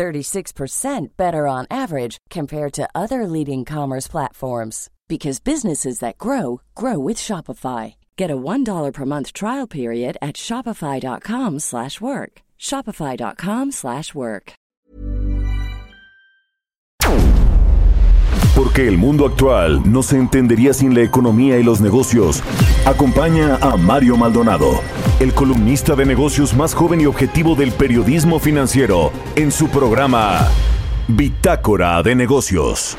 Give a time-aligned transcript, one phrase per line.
[0.00, 6.98] 36% better on average compared to other leading commerce platforms because businesses that grow grow
[6.98, 7.96] with Shopify.
[8.16, 12.32] Get a $1 per month trial period at shopify.com/work.
[12.58, 14.52] shopify.com/work.
[18.54, 22.42] Porque el mundo actual no se entendería sin la economía y los negocios.
[22.84, 24.80] Acompaña a Mario Maldonado,
[25.20, 30.48] el columnista de negocios más joven y objetivo del periodismo financiero, en su programa
[31.08, 32.96] Bitácora de Negocios.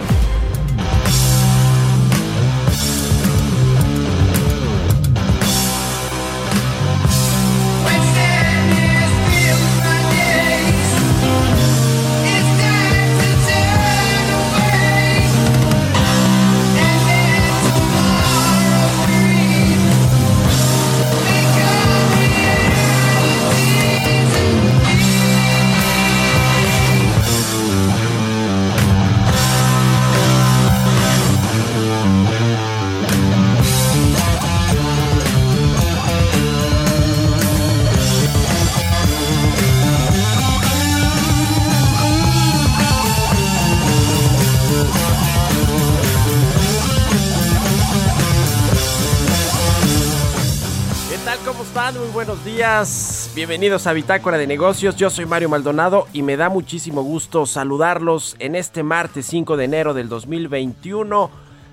[53.34, 58.35] Bienvenidos a Bitácora de Negocios, yo soy Mario Maldonado y me da muchísimo gusto saludarlos
[58.40, 61.29] en este martes 5 de enero del 2021.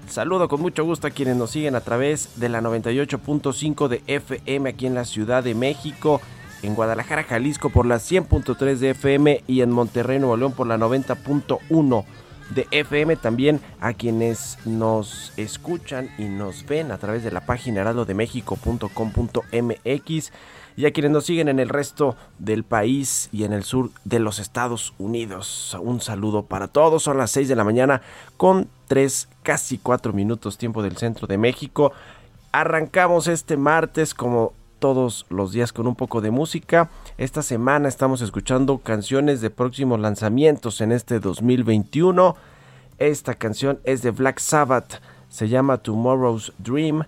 [0.09, 4.71] Saludo con mucho gusto a quienes nos siguen a través de la 98.5 de FM
[4.71, 6.21] aquí en la Ciudad de México,
[6.63, 10.79] en Guadalajara, Jalisco por la 100.3 de FM y en Monterrey, Nuevo León por la
[10.79, 12.05] 90.1
[12.51, 17.83] de FM, también a quienes nos escuchan y nos ven a través de la página
[17.83, 20.33] heraldodemexico.com.mx
[20.79, 24.21] y a quienes nos siguen en el resto del país y en el sur de
[24.21, 25.77] los Estados Unidos.
[25.83, 28.01] Un saludo para todos, son las 6 de la mañana
[28.37, 31.91] con 3, casi 4 minutos tiempo del centro de México.
[32.53, 36.91] Arrancamos este martes como todos los días con un poco de música.
[37.17, 42.37] Esta semana estamos escuchando canciones de próximos lanzamientos en este 2021.
[42.99, 47.03] Esta canción es de Black Sabbath, se llama Tomorrow's Dream,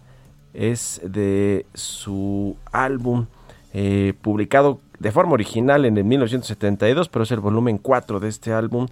[0.54, 3.26] es de su álbum
[3.72, 8.52] eh, publicado de forma original en el 1972, pero es el volumen 4 de este
[8.52, 8.88] álbum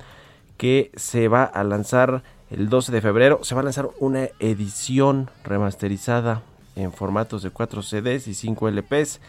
[0.56, 3.40] que se va a lanzar el 12 de febrero.
[3.42, 6.42] Se va a lanzar una edición remasterizada
[6.76, 9.20] en formatos de 4 CDs y 5 LPs.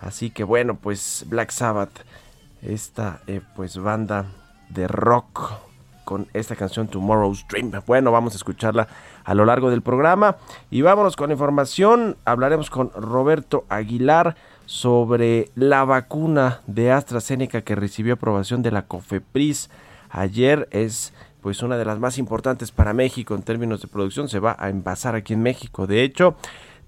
[0.00, 2.04] Así que bueno, pues Black Sabbath,
[2.62, 4.26] esta eh, pues banda
[4.68, 5.52] de rock
[6.04, 7.72] con esta canción Tomorrow's Dream.
[7.86, 8.86] Bueno, vamos a escucharla
[9.24, 10.36] a lo largo del programa
[10.70, 12.16] y vámonos con información.
[12.24, 19.70] Hablaremos con Roberto Aguilar sobre la vacuna de AstraZeneca que recibió aprobación de la COFEPRIS
[20.10, 20.68] ayer.
[20.72, 24.28] Es pues una de las más importantes para México en términos de producción.
[24.28, 26.36] Se va a envasar aquí en México de hecho.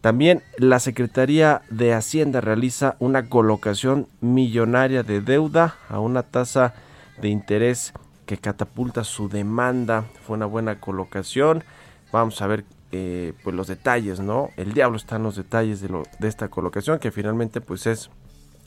[0.01, 6.75] También la Secretaría de Hacienda realiza una colocación millonaria de deuda a una tasa
[7.21, 7.93] de interés
[8.27, 10.05] que catapulta su demanda.
[10.25, 11.65] Fue una buena colocación.
[12.13, 14.51] Vamos a ver eh, pues los detalles, ¿no?
[14.57, 15.91] El diablo está en los detalles de,
[16.27, 18.11] esta colocación, que finalmente pues es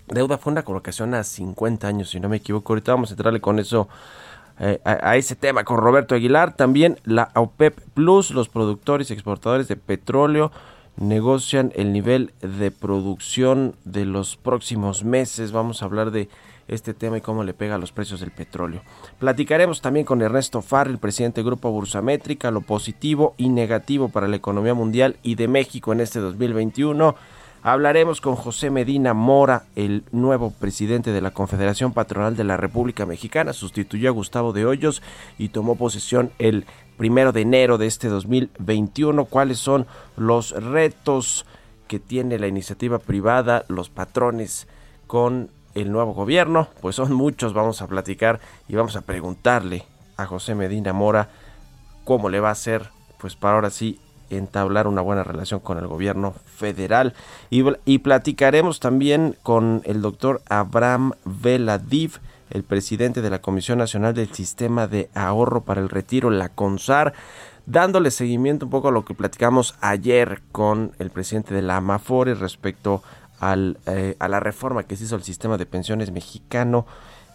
[0.07, 2.73] deuda, fue una colocación a 50 años, si no me equivoco.
[2.73, 3.89] Ahorita vamos a entrarle con eso
[4.59, 6.55] eh, a, ese tema con Roberto Aguilar.
[6.55, 10.51] También la OPEP Plus, los productores y exportadores de petróleo
[10.97, 15.51] negocian el nivel de producción de los próximos meses.
[15.51, 16.29] Vamos a hablar de
[16.71, 18.81] este tema y cómo le pega a los precios del petróleo.
[19.19, 24.27] Platicaremos también con Ernesto Farr, el presidente del Grupo Bursamétrica, lo positivo y negativo para
[24.27, 27.15] la economía mundial y de México en este 2021.
[27.63, 33.05] Hablaremos con José Medina Mora, el nuevo presidente de la Confederación Patronal de la República
[33.05, 33.53] Mexicana.
[33.53, 35.03] Sustituyó a Gustavo de Hoyos
[35.37, 36.65] y tomó posesión el
[36.97, 39.25] primero de enero de este 2021.
[39.25, 39.85] ¿Cuáles son
[40.17, 41.45] los retos
[41.87, 44.67] que tiene la iniciativa privada, los patrones
[45.05, 46.67] con el nuevo gobierno?
[46.81, 49.85] Pues son muchos, vamos a platicar y vamos a preguntarle
[50.17, 51.29] a José Medina Mora
[52.03, 55.87] cómo le va a hacer, pues para ahora sí entablar una buena relación con el
[55.87, 57.13] gobierno federal.
[57.49, 62.19] Y, platicaremos también con el doctor Abraham Veladiv,
[62.49, 67.13] el presidente de la Comisión Nacional del Sistema de Ahorro para el Retiro, la CONSAR,
[67.65, 72.35] dándole seguimiento un poco a lo que platicamos ayer con el presidente de la AMAFORE
[72.35, 73.03] respecto
[73.41, 76.85] al, eh, a la reforma que se hizo al sistema de pensiones mexicano.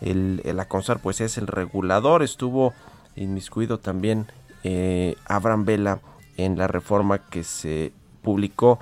[0.01, 2.73] El, la CONSAR pues es el regulador, estuvo
[3.17, 4.27] inmiscuido también
[4.63, 6.01] eh, Abraham Vela
[6.37, 7.93] en la reforma que se
[8.23, 8.79] publicó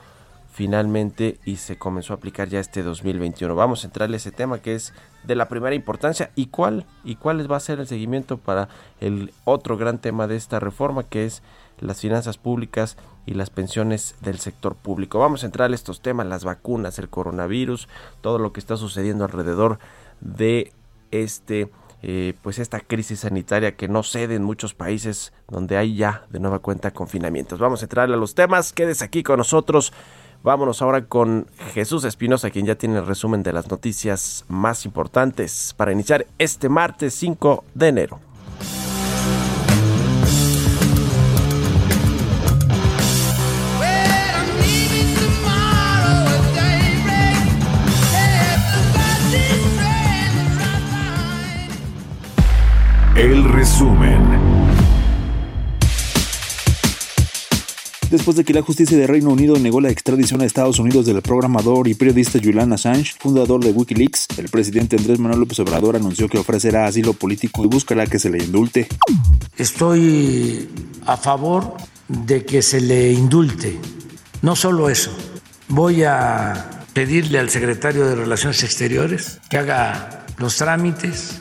[0.53, 3.55] finalmente y se comenzó a aplicar ya este 2021.
[3.55, 4.93] Vamos a entrarle a ese tema que es
[5.25, 8.69] de la primera importancia y cuál y cuál va a ser el seguimiento para
[9.00, 11.43] el otro gran tema de esta reforma que es
[11.81, 15.19] las finanzas públicas y las pensiones del sector público.
[15.19, 17.88] Vamos a entrar a estos temas, las vacunas, el coronavirus,
[18.21, 19.79] todo lo que está sucediendo alrededor
[20.21, 20.73] de
[21.11, 21.71] este
[22.06, 26.38] eh, pues esta crisis sanitaria que no cede en muchos países donde hay ya de
[26.38, 27.59] nueva cuenta confinamientos.
[27.59, 29.91] Vamos a entrar a los temas, quédese aquí con nosotros.
[30.43, 35.73] Vámonos ahora con Jesús Espinosa, quien ya tiene el resumen de las noticias más importantes
[35.79, 38.21] para iniciar este martes 5 de enero.
[53.16, 54.55] El resumen.
[58.11, 61.20] después de que la justicia de Reino Unido negó la extradición a Estados Unidos del
[61.20, 66.28] programador y periodista Julian Assange, fundador de Wikileaks, el presidente Andrés Manuel López Obrador anunció
[66.28, 68.87] que ofrecerá asilo político y buscará que se le indulte.
[69.56, 70.69] Estoy
[71.06, 71.76] a favor
[72.08, 73.78] de que se le indulte.
[74.43, 75.11] No solo eso,
[75.69, 81.40] voy a pedirle al secretario de Relaciones Exteriores que haga los trámites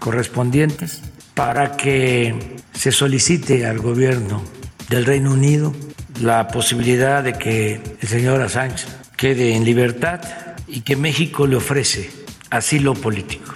[0.00, 1.02] correspondientes
[1.38, 2.34] para que
[2.74, 4.42] se solicite al gobierno
[4.88, 5.72] del Reino Unido
[6.20, 8.86] la posibilidad de que el señor Assange
[9.16, 10.20] quede en libertad
[10.66, 12.10] y que México le ofrece
[12.50, 13.54] asilo político.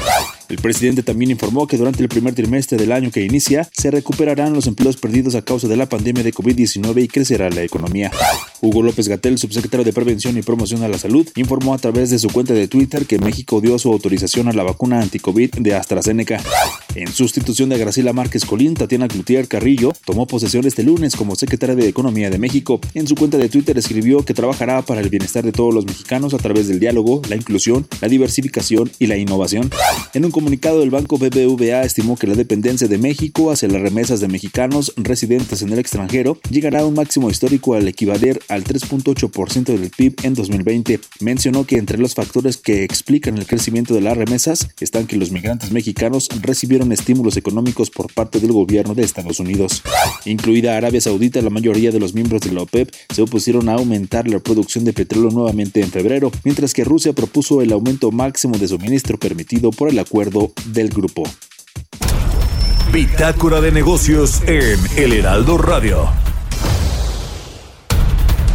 [0.53, 4.53] El presidente también informó que durante el primer trimestre del año que inicia se recuperarán
[4.53, 8.11] los empleos perdidos a causa de la pandemia de COVID-19 y crecerá la economía.
[8.61, 12.19] Hugo López Gatel, subsecretario de Prevención y Promoción a la Salud, informó a través de
[12.19, 16.39] su cuenta de Twitter que México dio su autorización a la vacuna anti-COVID de AstraZeneca.
[16.97, 21.75] En sustitución de Graciela Márquez Colín, Tatiana Cloutier Carrillo tomó posesión este lunes como secretaria
[21.75, 22.79] de Economía de México.
[22.93, 26.35] En su cuenta de Twitter escribió que trabajará para el bienestar de todos los mexicanos
[26.35, 29.71] a través del diálogo, la inclusión, la diversificación y la innovación.
[30.43, 34.93] Comunicado, el banco BBVA estimó que la dependencia de México hacia las remesas de mexicanos
[34.97, 40.17] residentes en el extranjero llegará a un máximo histórico al equivaler al 3.8% del PIB
[40.25, 40.99] en 2020.
[41.21, 45.31] Mencionó que entre los factores que explican el crecimiento de las remesas están que los
[45.31, 49.85] migrantes mexicanos recibieron estímulos económicos por parte del gobierno de Estados Unidos.
[50.25, 54.27] Incluida Arabia Saudita, la mayoría de los miembros de la OPEP se opusieron a aumentar
[54.27, 58.67] la producción de petróleo nuevamente en febrero, mientras que Rusia propuso el aumento máximo de
[58.67, 60.32] suministro permitido por el acuerdo
[60.65, 61.25] del grupo.
[62.91, 66.09] Bitácora de negocios en El Heraldo Radio.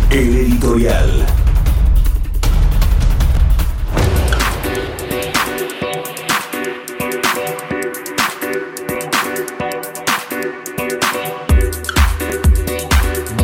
[0.09, 1.25] El editorial.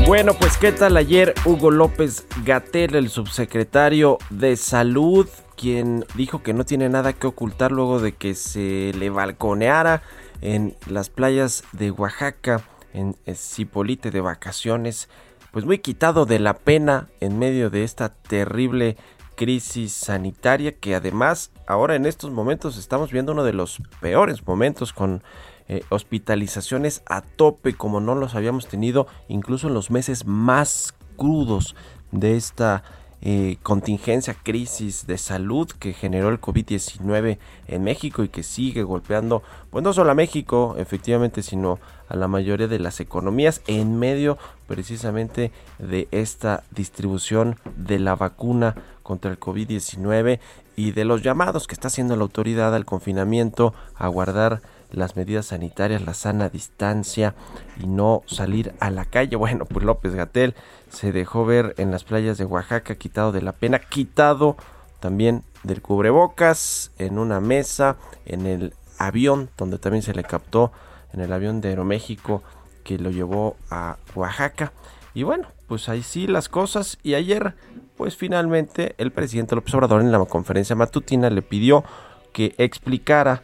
[0.07, 5.27] Bueno, pues qué tal ayer Hugo López Gatel, el subsecretario de Salud,
[5.63, 10.01] quien dijo que no tiene nada que ocultar luego de que se le balconeara
[10.41, 12.61] en las playas de Oaxaca,
[12.93, 15.07] en Cipolite de vacaciones,
[15.53, 18.97] pues muy quitado de la pena en medio de esta terrible
[19.37, 24.91] crisis sanitaria que además ahora en estos momentos estamos viendo uno de los peores momentos
[24.91, 25.23] con
[25.69, 31.73] eh, hospitalizaciones a tope como no los habíamos tenido incluso en los meses más crudos
[32.11, 32.83] de esta
[33.25, 37.37] eh, contingencia, crisis de salud que generó el COVID-19
[37.69, 42.27] en México y que sigue golpeando, pues no solo a México, efectivamente, sino a la
[42.27, 44.37] mayoría de las economías en medio
[44.67, 50.41] precisamente de esta distribución de la vacuna contra el COVID-19
[50.75, 54.61] y de los llamados que está haciendo la autoridad al confinamiento, a guardar
[54.93, 57.35] las medidas sanitarias, la sana distancia
[57.79, 59.35] y no salir a la calle.
[59.43, 60.55] Bueno, pues López Gatel
[60.89, 64.55] se dejó ver en las playas de Oaxaca, quitado de la pena, quitado
[64.99, 70.71] también del cubrebocas, en una mesa, en el avión, donde también se le captó,
[71.11, 72.41] en el avión de Aeroméxico
[72.83, 74.71] que lo llevó a Oaxaca.
[75.13, 76.97] Y bueno, pues ahí sí las cosas.
[77.03, 77.55] Y ayer,
[77.97, 81.83] pues finalmente el presidente López Obrador en la conferencia matutina le pidió
[82.31, 83.43] que explicara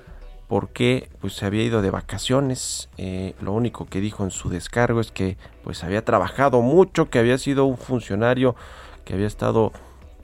[0.49, 2.89] porque pues se había ido de vacaciones.
[2.97, 7.19] Eh, lo único que dijo en su descargo es que pues había trabajado mucho, que
[7.19, 8.55] había sido un funcionario
[9.05, 9.71] que había estado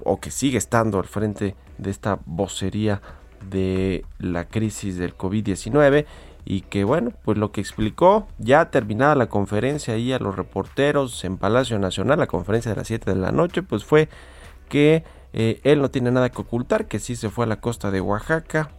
[0.03, 3.03] o que sigue estando al frente de esta vocería
[3.49, 6.05] de la crisis del COVID-19
[6.43, 11.23] y que bueno, pues lo que explicó ya terminada la conferencia ahí a los reporteros
[11.23, 14.09] en Palacio Nacional, la conferencia de las 7 de la noche, pues fue
[14.69, 15.03] que
[15.33, 18.01] eh, él no tiene nada que ocultar, que sí se fue a la costa de
[18.01, 18.71] Oaxaca,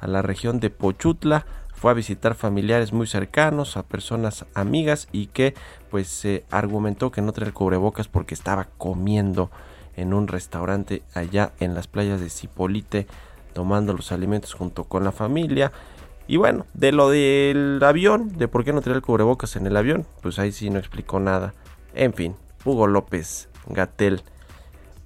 [0.00, 5.26] a la región de Pochutla, fue a visitar familiares muy cercanos, a personas amigas y
[5.26, 5.54] que
[5.90, 9.50] pues se argumentó que no traía cubrebocas porque estaba comiendo
[9.94, 13.06] en un restaurante allá en las playas de Cipolite
[13.52, 15.72] tomando los alimentos junto con la familia.
[16.26, 19.76] Y bueno, de lo del avión, de por qué no traía el cubrebocas en el
[19.76, 21.54] avión, pues ahí sí no explicó nada.
[21.94, 24.22] En fin, Hugo López Gatel,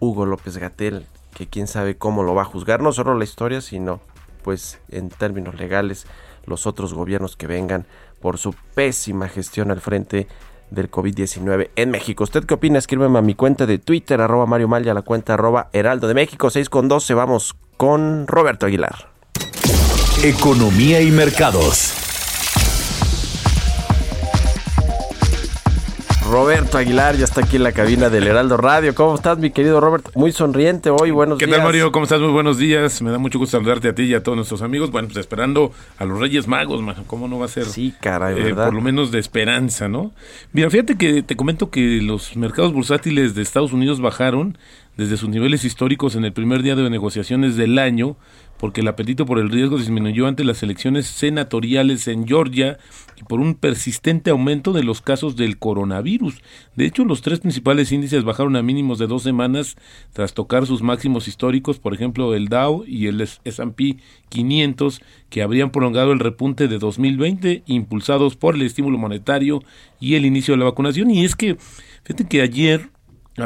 [0.00, 3.60] Hugo López Gatel, que quién sabe cómo lo va a juzgar, no solo la historia,
[3.60, 4.00] sino
[4.42, 6.06] pues en términos legales
[6.46, 7.86] los otros gobiernos que vengan
[8.20, 10.26] por su pésima gestión al frente
[10.70, 12.24] del COVID-19 en México.
[12.24, 12.78] ¿Usted qué opina?
[12.78, 16.14] Escríbeme a mi cuenta de Twitter, arroba Mario Mal, a la cuenta arroba Heraldo de
[16.14, 17.14] México, 6 con 12.
[17.14, 19.10] Vamos con Roberto Aguilar.
[20.22, 22.09] Economía y mercados.
[26.30, 28.94] Roberto Aguilar ya está aquí en la cabina del Heraldo Radio.
[28.94, 30.10] ¿Cómo estás, mi querido Robert?
[30.14, 31.50] Muy sonriente hoy, buenos días.
[31.50, 31.90] ¿Qué tal, Mario?
[31.90, 32.20] ¿Cómo estás?
[32.20, 33.02] Muy buenos días.
[33.02, 34.92] Me da mucho gusto saludarte a ti y a todos nuestros amigos.
[34.92, 37.64] Bueno, pues esperando a los Reyes Magos, ¿cómo no va a ser?
[37.64, 38.66] Sí, caray, eh, ¿verdad?
[38.66, 40.12] por lo menos de esperanza, ¿no?
[40.52, 44.56] Mira, fíjate que te comento que los mercados bursátiles de Estados Unidos bajaron
[44.96, 48.16] desde sus niveles históricos en el primer día de negociaciones del año,
[48.56, 52.78] porque el apetito por el riesgo disminuyó ante las elecciones senatoriales en Georgia
[53.28, 56.42] por un persistente aumento de los casos del coronavirus.
[56.76, 59.76] De hecho, los tres principales índices bajaron a mínimos de dos semanas
[60.12, 63.98] tras tocar sus máximos históricos, por ejemplo, el Dow y el S&P
[64.28, 69.62] 500, que habrían prolongado el repunte de 2020, impulsados por el estímulo monetario
[69.98, 71.10] y el inicio de la vacunación.
[71.10, 71.56] Y es que,
[72.04, 72.90] fíjate que ayer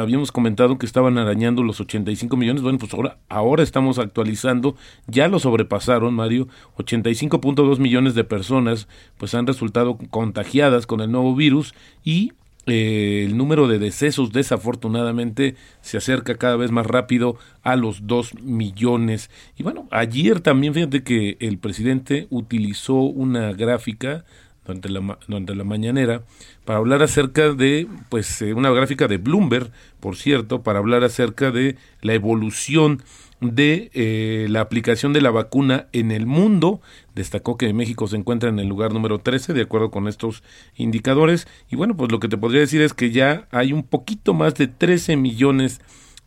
[0.01, 4.75] habíamos comentado que estaban arañando los 85 millones, bueno, pues ahora, ahora estamos actualizando,
[5.07, 6.47] ya lo sobrepasaron, Mario,
[6.77, 8.87] 85.2 millones de personas
[9.17, 11.73] pues han resultado contagiadas con el nuevo virus
[12.03, 12.33] y
[12.67, 18.41] eh, el número de decesos desafortunadamente se acerca cada vez más rápido a los 2
[18.41, 19.29] millones.
[19.55, 24.25] Y bueno, ayer también fíjate que el presidente utilizó una gráfica
[24.65, 26.23] durante la, durante la mañanera
[26.65, 31.51] para hablar acerca de, pues, eh, una gráfica de Bloomberg, por cierto, para hablar acerca
[31.51, 33.03] de la evolución
[33.41, 36.81] de eh, la aplicación de la vacuna en el mundo.
[37.13, 40.43] Destacó que México se encuentra en el lugar número 13, de acuerdo con estos
[40.75, 41.47] indicadores.
[41.69, 44.55] Y bueno, pues lo que te podría decir es que ya hay un poquito más
[44.55, 45.81] de 13 millones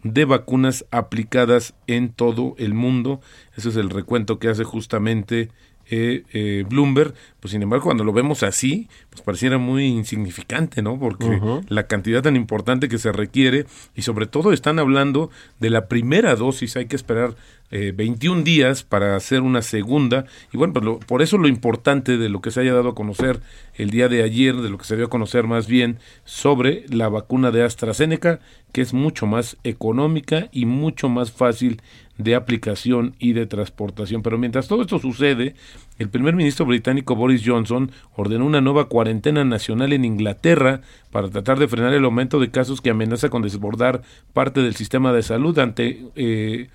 [0.04, 3.21] de vacunas aplicadas en todo el mundo.
[3.57, 5.50] Ese es el recuento que hace justamente
[5.90, 10.99] eh, eh, Bloomberg, pues sin embargo cuando lo vemos así, pues pareciera muy insignificante, ¿no?
[10.99, 15.30] Porque la cantidad tan importante que se requiere y sobre todo están hablando
[15.61, 17.37] de la primera dosis, hay que esperar
[17.71, 22.28] eh, 21 días para hacer una segunda y bueno, pues por eso lo importante de
[22.30, 23.40] lo que se haya dado a conocer
[23.75, 27.09] el día de ayer, de lo que se dio a conocer más bien sobre la
[27.09, 28.40] vacuna de AstraZeneca,
[28.73, 31.83] que es mucho más económica y mucho más fácil
[32.19, 34.23] de aplicación y de transportación.
[34.23, 35.55] Pero mientras todo esto sucede,
[35.99, 41.59] el primer ministro británico Boris Johnson ordenó una nueva cuarentena nacional en Inglaterra para tratar
[41.59, 45.59] de frenar el aumento de casos que amenaza con desbordar parte del sistema de salud
[45.59, 46.69] ante eh,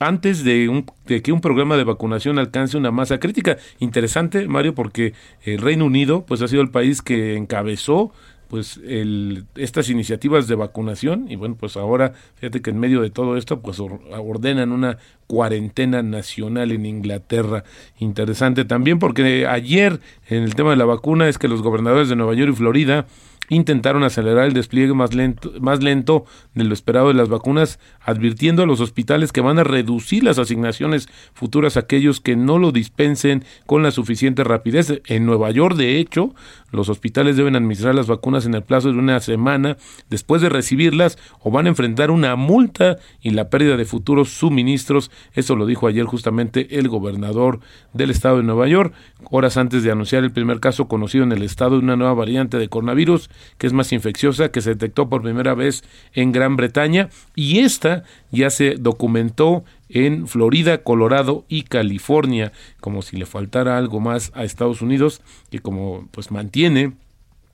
[0.00, 3.58] antes de, de, que un programa de vacunación alcance una masa crítica.
[3.80, 8.12] Interesante, Mario, porque el Reino Unido pues ha sido el país que encabezó
[8.48, 13.10] pues el, estas iniciativas de vacunación y bueno pues ahora fíjate que en medio de
[13.10, 17.64] todo esto pues ordenan una cuarentena nacional en Inglaterra.
[17.98, 22.16] Interesante también porque ayer en el tema de la vacuna es que los gobernadores de
[22.16, 23.06] Nueva York y Florida
[23.48, 26.24] intentaron acelerar el despliegue más lento, más lento
[26.54, 30.38] de lo esperado de las vacunas, advirtiendo a los hospitales que van a reducir las
[30.38, 35.00] asignaciones futuras a aquellos que no lo dispensen con la suficiente rapidez.
[35.06, 36.34] En Nueva York, de hecho,
[36.70, 39.76] los hospitales deben administrar las vacunas en el plazo de una semana
[40.10, 45.10] después de recibirlas o van a enfrentar una multa y la pérdida de futuros suministros.
[45.32, 47.60] Eso lo dijo ayer justamente el gobernador
[47.92, 48.94] del estado de Nueva York,
[49.30, 52.58] horas antes de anunciar el primer caso conocido en el estado de una nueva variante
[52.58, 57.08] de coronavirus que es más infecciosa, que se detectó por primera vez en Gran Bretaña
[57.34, 64.00] y esta ya se documentó en Florida, Colorado y California, como si le faltara algo
[64.00, 66.92] más a Estados Unidos, que como pues mantiene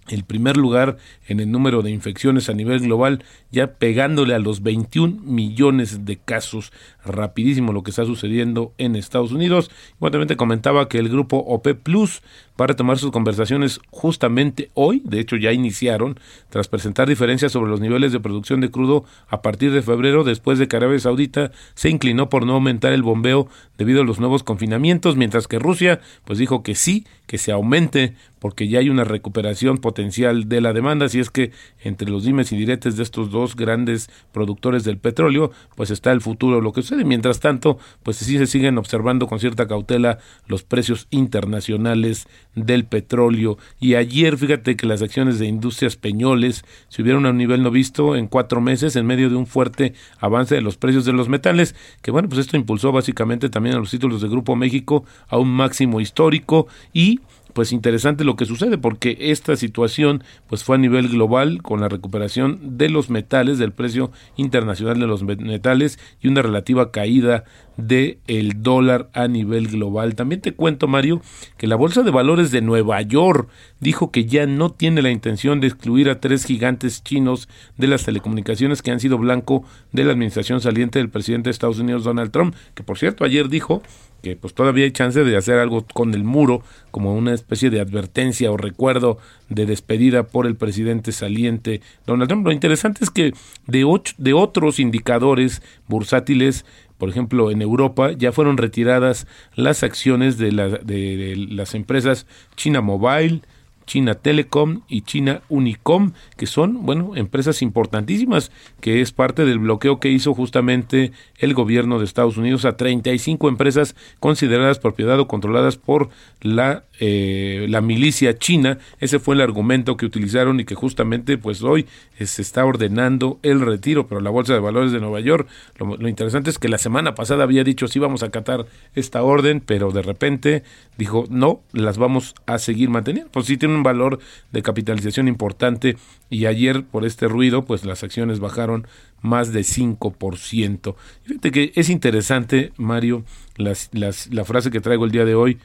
[0.09, 0.99] el primer lugar
[1.29, 6.19] en el número de infecciones a nivel global, ya pegándole a los 21 millones de
[6.19, 6.73] casos.
[7.05, 9.71] Rapidísimo lo que está sucediendo en Estados Unidos.
[9.97, 12.23] Igualmente comentaba que el grupo OP Plus
[12.61, 16.19] va a retomar sus conversaciones justamente hoy, de hecho ya iniciaron,
[16.51, 20.59] tras presentar diferencias sobre los niveles de producción de crudo a partir de febrero, después
[20.59, 24.43] de que Arabia Saudita se inclinó por no aumentar el bombeo debido a los nuevos
[24.43, 29.05] confinamientos, mientras que Rusia pues dijo que sí, que se aumente porque ya hay una
[29.05, 33.31] recuperación potencial de la demanda, si es que entre los dimes y diretes de estos
[33.31, 37.07] dos grandes productores del petróleo, pues está el futuro, lo que sucede.
[37.07, 43.59] Mientras tanto, pues sí se siguen observando con cierta cautela los precios internacionales del petróleo.
[43.81, 48.17] Y ayer, fíjate que las acciones de industrias peñoles subieron a un nivel no visto
[48.17, 51.75] en cuatro meses en medio de un fuerte avance de los precios de los metales,
[52.03, 55.49] que bueno, pues esto impulsó básicamente también a los títulos de Grupo México a un
[55.49, 57.21] máximo histórico y
[57.55, 61.89] pues interesante lo que sucede porque esta situación pues fue a nivel global con la
[61.89, 67.45] recuperación de los metales del precio internacional de los metales y una relativa caída
[67.77, 70.15] de el dólar a nivel global.
[70.15, 71.23] También te cuento Mario
[71.57, 73.49] que la Bolsa de Valores de Nueva York
[73.81, 78.05] dijo que ya no tiene la intención de excluir a tres gigantes chinos de las
[78.05, 82.31] telecomunicaciones que han sido blanco de la administración saliente del presidente de Estados Unidos Donald
[82.31, 83.83] Trump, que por cierto ayer dijo
[84.25, 87.81] que pues todavía hay chance de hacer algo con el muro como una especie de
[87.81, 89.19] advertencia o recuerdo
[89.51, 92.47] de despedida por el presidente saliente Donald Trump.
[92.47, 93.35] Lo interesante es que
[93.67, 96.65] de, ocho, de otros indicadores bursátiles
[96.97, 99.27] por ejemplo, en Europa ya fueron retiradas
[99.57, 102.27] las acciones de, la, de, las empresas
[102.57, 103.43] China Mobile,
[103.87, 108.51] China Telecom y China Unicom, que son, bueno, empresas importantísimas,
[108.81, 113.49] que es parte del bloqueo que hizo justamente el gobierno de Estados Unidos a 35
[113.49, 116.09] empresas consideradas propiedad o controladas por
[116.41, 118.79] la, eh, la milicia china.
[119.01, 121.87] Ese fue el argumento que utilizaron y que justamente pues hoy
[122.19, 125.49] eh, se está ordenando el retiro, pero la Bolsa de Valores de Nueva York,
[125.79, 129.23] lo, lo interesante es que la semana pasada había dicho sí vamos a acatar esta
[129.23, 130.63] orden, pero de repente
[130.97, 133.31] dijo no, las vamos a seguir manteniendo.
[133.31, 134.21] Pues sí tiene un valor
[134.53, 135.97] de capitalización importante
[136.31, 138.87] y ayer por este ruido pues las acciones bajaron
[139.21, 140.95] más de 5%.
[141.23, 143.25] Fíjate que es interesante, Mario,
[143.57, 145.59] las, las, la frase que traigo el día de hoy.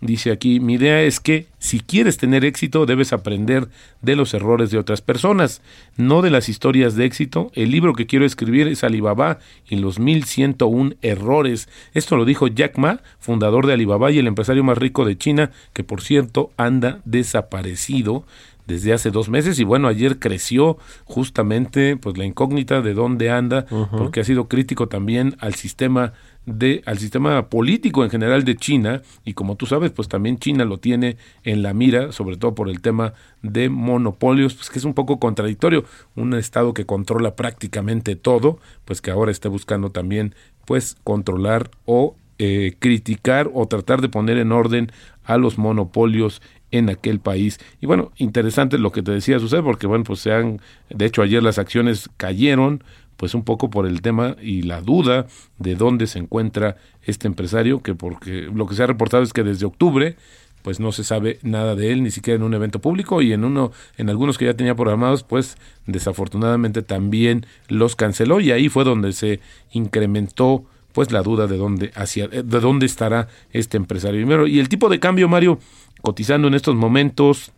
[0.00, 3.68] Dice aquí, mi idea es que si quieres tener éxito debes aprender
[4.00, 5.60] de los errores de otras personas,
[5.98, 7.52] no de las historias de éxito.
[7.54, 11.68] El libro que quiero escribir es Alibaba y los 1101 errores.
[11.92, 15.50] Esto lo dijo Jack Ma, fundador de Alibaba y el empresario más rico de China,
[15.74, 18.24] que por cierto anda desaparecido
[18.70, 23.66] desde hace dos meses y bueno, ayer creció justamente pues la incógnita de dónde anda,
[23.90, 26.12] porque ha sido crítico también al sistema
[26.50, 30.64] de al sistema político en general de China y como tú sabes pues también China
[30.64, 34.84] lo tiene en la mira sobre todo por el tema de monopolios pues que es
[34.84, 35.84] un poco contradictorio
[36.16, 40.34] un estado que controla prácticamente todo pues que ahora está buscando también
[40.64, 44.90] pues controlar o eh, criticar o tratar de poner en orden
[45.24, 47.58] a los monopolios en aquel país.
[47.80, 51.22] Y bueno, interesante lo que te decía sucede porque bueno, pues se han, de hecho
[51.22, 52.82] ayer las acciones cayeron,
[53.20, 55.26] pues un poco por el tema y la duda
[55.58, 59.42] de dónde se encuentra este empresario, que porque lo que se ha reportado es que
[59.42, 60.16] desde octubre
[60.62, 63.44] pues no se sabe nada de él, ni siquiera en un evento público, y en
[63.44, 68.84] uno, en algunos que ya tenía programados, pues desafortunadamente también los canceló, y ahí fue
[68.84, 74.20] donde se incrementó pues la duda de dónde hacia de dónde estará este empresario.
[74.20, 75.58] Primero y el tipo de cambio Mario
[76.00, 77.52] cotizando en estos momentos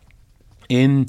[0.67, 1.05] en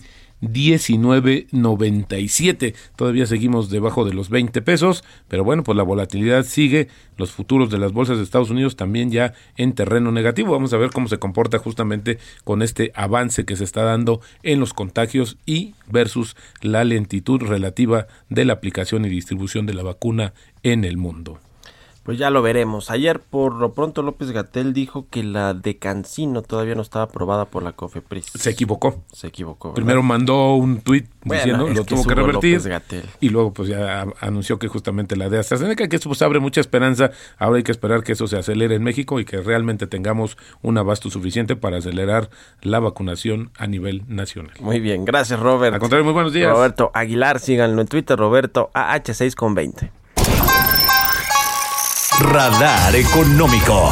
[0.52, 2.74] 19.97.
[2.96, 6.88] Todavía seguimos debajo de los 20 pesos, pero bueno, pues la volatilidad sigue.
[7.16, 10.52] Los futuros de las bolsas de Estados Unidos también ya en terreno negativo.
[10.52, 14.60] Vamos a ver cómo se comporta justamente con este avance que se está dando en
[14.60, 20.34] los contagios y versus la lentitud relativa de la aplicación y distribución de la vacuna
[20.62, 21.40] en el mundo.
[22.04, 22.90] Pues ya lo veremos.
[22.90, 27.46] Ayer por lo pronto López Gatel dijo que la de Cancino todavía no estaba aprobada
[27.46, 28.26] por la COFEPRIS.
[28.34, 29.02] Se equivocó.
[29.10, 29.68] Se equivocó.
[29.68, 29.76] ¿verdad?
[29.76, 32.60] Primero mandó un tuit diciendo lo tuvo que revertir
[33.20, 36.60] y luego pues ya anunció que justamente la de AstraZeneca que eso pues abre mucha
[36.60, 37.10] esperanza.
[37.38, 40.76] Ahora hay que esperar que eso se acelere en México y que realmente tengamos un
[40.76, 42.28] abasto suficiente para acelerar
[42.60, 44.52] la vacunación a nivel nacional.
[44.60, 45.72] Muy bien, gracias Robert.
[45.72, 46.50] Al contrario, muy buenos días.
[46.50, 50.03] Roberto Aguilar, síganlo en Twitter, Roberto AH6 con 20.
[52.20, 53.90] Radar Económico.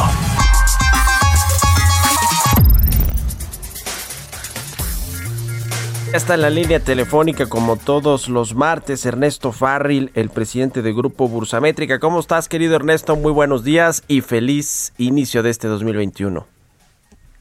[6.13, 11.27] Está en la línea telefónica como todos los martes Ernesto Farril, el presidente de Grupo
[11.27, 11.99] Bursamétrica.
[11.99, 13.17] ¿Cómo estás, querido Ernesto?
[13.17, 16.45] Muy buenos días y feliz inicio de este 2021.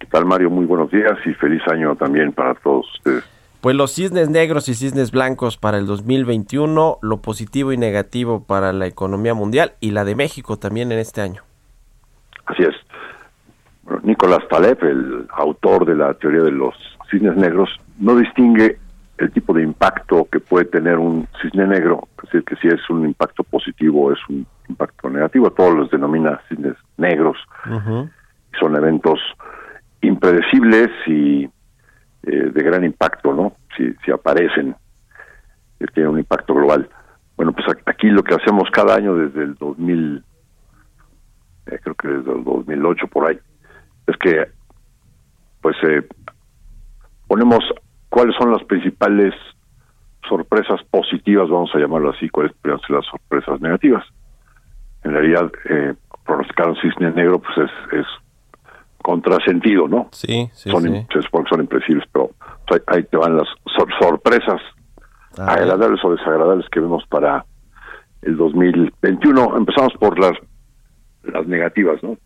[0.00, 0.50] ¿Qué tal, Mario?
[0.50, 3.22] Muy buenos días y feliz año también para todos ustedes.
[3.62, 8.72] Pues los cisnes negros y cisnes blancos para el 2021, lo positivo y negativo para
[8.72, 11.42] la economía mundial y la de México también en este año.
[12.46, 12.74] Así es.
[14.02, 16.74] Nicolás Taleb, el autor de la teoría de los
[17.08, 17.70] cisnes negros,
[18.00, 18.78] no distingue
[19.18, 22.90] el tipo de impacto que puede tener un cisne negro, es decir, que si es
[22.90, 27.36] un impacto positivo o es un impacto negativo, todos los denomina cisnes negros.
[28.58, 29.20] Son eventos
[30.00, 31.48] impredecibles y
[32.24, 33.54] eh, de gran impacto, ¿no?
[33.76, 34.74] Si, si aparecen,
[35.80, 36.88] eh, tienen un impacto global.
[37.36, 40.24] Bueno, pues aquí lo que hacemos cada año desde el 2000,
[41.66, 43.38] eh, creo que desde el 2008 por ahí,
[44.06, 44.46] es que
[45.60, 46.06] pues eh,
[47.26, 47.60] ponemos
[48.08, 49.34] cuáles son las principales
[50.28, 54.04] sorpresas positivas, vamos a llamarlo así, cuáles pueden ser las sorpresas negativas.
[55.04, 55.94] En realidad, eh,
[56.80, 58.06] cisne negro pues es, es
[59.02, 60.08] contrasentido, ¿no?
[60.12, 61.06] Sí, sí, son, sí.
[61.12, 62.30] Se supone que son impredecibles, pero
[62.70, 64.60] ahí, ahí te van las sor- sorpresas
[65.38, 65.64] A ver.
[65.64, 67.44] agradables o desagradables que vemos para
[68.22, 69.56] el 2021.
[69.56, 70.32] Empezamos por las,
[71.24, 72.16] las negativas, ¿no?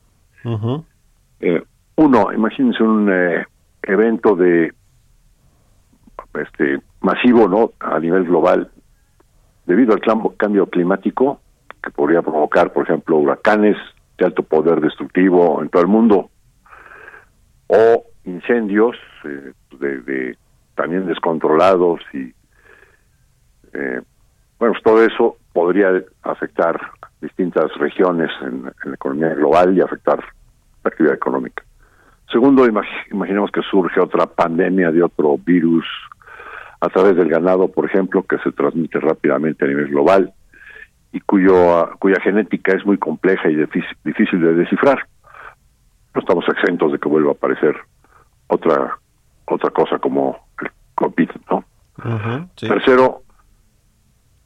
[1.41, 1.63] Eh,
[1.97, 3.45] uno, imagínense un eh,
[3.83, 4.73] evento de
[6.41, 7.73] este masivo, ¿no?
[7.81, 8.71] A nivel global,
[9.65, 10.01] debido al
[10.37, 11.41] cambio climático
[11.83, 13.77] que podría provocar, por ejemplo, huracanes
[14.19, 16.31] de alto poder destructivo en todo el mundo
[17.69, 20.37] o incendios eh, de,
[20.75, 22.33] también descontrolados y
[23.73, 24.01] eh,
[24.59, 26.81] bueno, pues todo eso podría afectar
[27.21, 31.63] distintas regiones en, la economía global y afectar la actividad económica.
[32.31, 35.87] Segundo, imag- imaginemos que surge otra pandemia de otro virus
[36.81, 40.33] a través del ganado, por ejemplo, que se transmite rápidamente a nivel global
[41.13, 45.07] y cuyo, cuya genética es muy compleja y difícil de descifrar.
[46.17, 47.77] No estamos exentos de que vuelva a aparecer
[48.47, 48.99] otra
[49.45, 51.65] otra cosa como el COVID, ¿no?
[51.99, 52.67] Ujú, sí.
[52.67, 53.21] Tercero,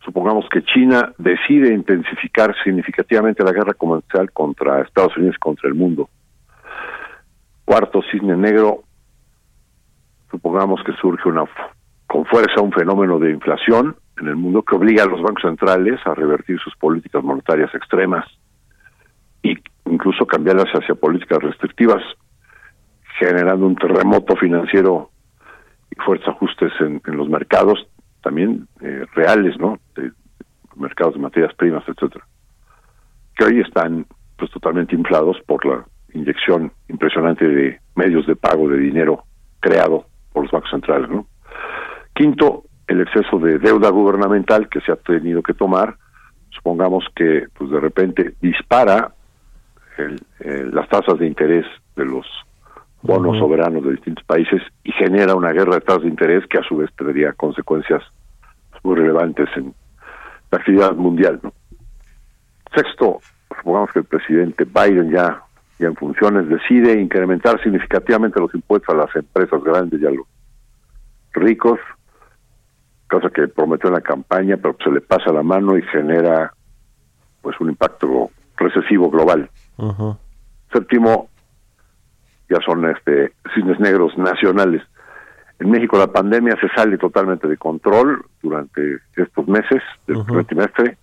[0.05, 5.77] supongamos que China decide intensificar significativamente la guerra comercial contra Estados Unidos y contra el
[5.77, 6.09] mundo.
[7.65, 8.83] Cuarto, cisne negro,
[10.29, 11.45] supongamos que surge una
[12.09, 16.01] con fuerza un fenómeno de inflación en el mundo que obliga a los bancos centrales
[16.05, 18.27] a revertir sus políticas monetarias extremas
[19.43, 22.03] y incluso cambiarlas hacia políticas restrictivas,
[23.19, 25.11] generando un terremoto financiero
[25.91, 27.87] y fuertes ajustes en, los mercados
[28.23, 29.79] también eh, reales, ¿no?
[29.97, 30.13] De
[30.77, 32.25] mercados de materias primas, etcétera,
[33.37, 38.79] que hoy están pues totalmente inflados por la inyección impresionante de medios de pago de
[38.79, 39.25] dinero
[39.61, 41.27] creado por los bancos centrales, ¿no?
[42.15, 45.97] Quinto, el exceso de deuda gubernamental que se ha tenido que tomar,
[46.51, 49.13] supongamos que pues de repente dispara
[49.99, 52.27] el- el- las tasas de interés de los
[53.03, 56.63] bonos soberanos de distintos países y genera una guerra de tasas de interés que a
[56.63, 58.03] su vez tendría consecuencias
[58.83, 59.75] muy relevantes en
[60.51, 61.41] la actividad mundial.
[61.43, 61.53] ¿no?
[62.75, 63.21] Sexto,
[63.57, 65.43] supongamos que el presidente Biden ya,
[65.79, 70.27] ya en funciones decide incrementar significativamente los impuestos a las empresas grandes y a los
[71.33, 71.79] ricos,
[73.09, 76.53] cosa que prometió en la campaña, pero se le pasa la mano y genera
[77.41, 79.49] pues un impacto recesivo global.
[80.73, 81.29] Séptimo,
[82.49, 84.83] ya son este cisnes negros nacionales.
[85.59, 90.97] En México la pandemia se sale totalmente de control durante estos meses del primer trimestre.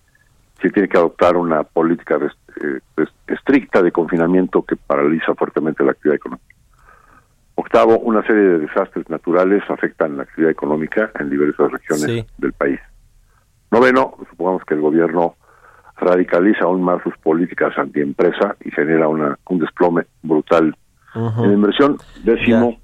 [0.60, 2.18] Se tiene que adoptar una política
[2.60, 2.80] eh,
[3.28, 6.54] estricta de confinamiento que paraliza fuertemente la actividad económica.
[7.54, 12.26] Octavo, una serie de desastres naturales afectan la actividad económica en diversas regiones Sí.
[12.38, 12.80] del país.
[13.70, 15.36] Noveno, supongamos que el gobierno
[16.00, 20.76] radicaliza aún más sus políticas antiempresa y genera una, un desplome brutal
[21.14, 21.96] en inversión.
[22.24, 22.78] Décimo,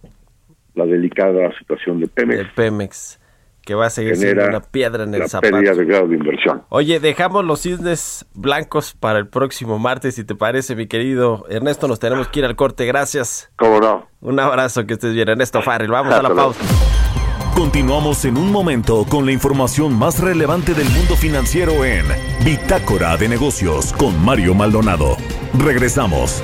[0.75, 3.21] la delicada situación de Pemex El Pemex,
[3.63, 5.53] que va a seguir siendo una piedra en el la zapato.
[5.53, 6.63] pérdida de grado de inversión.
[6.69, 11.87] Oye, dejamos los cisnes blancos para el próximo martes, si te parece, mi querido Ernesto.
[11.87, 12.87] Nos tenemos que ir al corte.
[12.87, 13.53] Gracias.
[13.57, 14.09] ¿Cómo no?
[14.21, 15.29] Un abrazo, que estés bien.
[15.29, 16.53] Ernesto Farrell, vamos a la luego.
[16.55, 17.24] pausa.
[17.55, 22.05] Continuamos en un momento con la información más relevante del mundo financiero en
[22.45, 25.17] Bitácora de Negocios con Mario Maldonado.
[25.57, 26.43] Regresamos.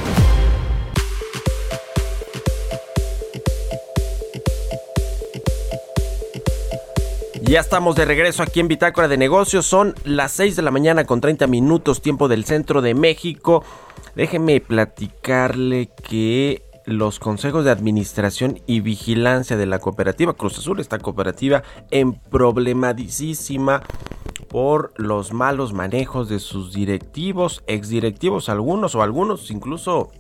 [7.43, 9.67] Ya estamos de regreso aquí en Bitácora de Negocios.
[9.67, 13.65] Son las 6 de la mañana con 30 minutos, tiempo del centro de México.
[14.15, 20.99] Déjeme platicarle que los consejos de administración y vigilancia de la cooperativa Cruz Azul, esta
[20.99, 23.83] cooperativa en problemadísima
[24.49, 30.11] por los malos manejos de sus directivos, exdirectivos algunos o algunos incluso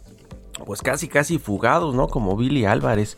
[0.64, 2.06] pues casi casi fugados, ¿no?
[2.08, 3.16] Como Billy Álvarez,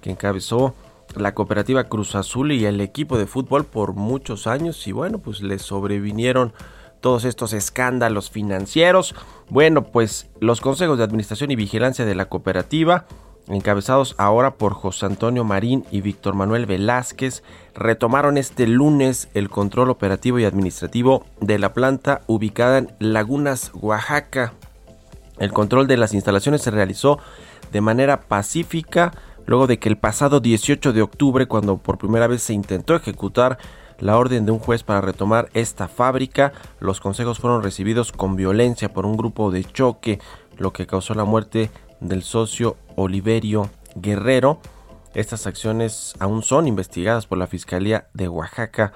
[0.00, 0.74] que encabezó
[1.16, 5.42] la cooperativa Cruz Azul y el equipo de fútbol por muchos años y bueno, pues
[5.42, 6.52] le sobrevinieron
[7.00, 9.14] todos estos escándalos financieros.
[9.48, 13.06] Bueno, pues los consejos de administración y vigilancia de la cooperativa
[13.48, 17.42] encabezados ahora por José Antonio Marín y Víctor Manuel Velázquez,
[17.74, 24.52] retomaron este lunes el control operativo y administrativo de la planta ubicada en Lagunas, Oaxaca.
[25.38, 27.18] El control de las instalaciones se realizó
[27.72, 29.12] de manera pacífica
[29.46, 33.58] luego de que el pasado 18 de octubre, cuando por primera vez se intentó ejecutar
[33.98, 38.92] la orden de un juez para retomar esta fábrica, los consejos fueron recibidos con violencia
[38.92, 40.20] por un grupo de choque,
[40.56, 44.60] lo que causó la muerte del socio Oliverio Guerrero.
[45.14, 48.92] Estas acciones aún son investigadas por la Fiscalía de Oaxaca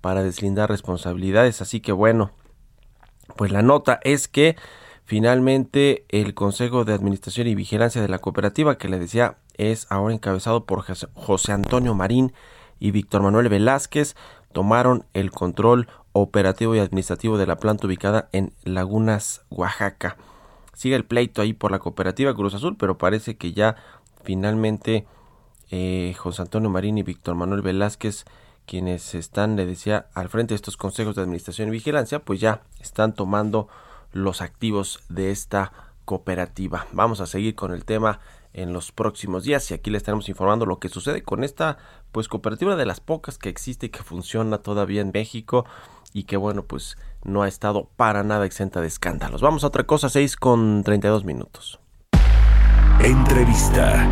[0.00, 2.30] para deslindar responsabilidades, así que bueno,
[3.36, 4.56] pues la nota es que
[5.04, 10.14] finalmente el Consejo de Administración y Vigilancia de la cooperativa que le decía es ahora
[10.14, 12.32] encabezado por José Antonio Marín
[12.78, 14.14] y Víctor Manuel Velázquez
[14.54, 20.16] tomaron el control operativo y administrativo de la planta ubicada en Lagunas, Oaxaca
[20.74, 23.76] sigue el pleito ahí por la cooperativa Cruz Azul, pero parece que ya
[24.22, 25.06] finalmente
[25.70, 28.24] eh, José Antonio Marín y Víctor Manuel Velázquez,
[28.66, 32.62] quienes están, le decía, al frente de estos consejos de administración y vigilancia, pues ya
[32.80, 33.68] están tomando
[34.12, 35.72] los activos de esta
[36.04, 36.86] cooperativa.
[36.92, 38.20] Vamos a seguir con el tema
[38.52, 41.78] en los próximos días y aquí le estaremos informando lo que sucede con esta
[42.14, 45.66] pues cooperativa de las pocas que existe y que funciona todavía en México
[46.12, 49.42] y que bueno pues no ha estado para nada exenta de escándalos.
[49.42, 51.80] Vamos a otra cosa, 6 con 32 minutos.
[53.00, 54.08] Entrevista.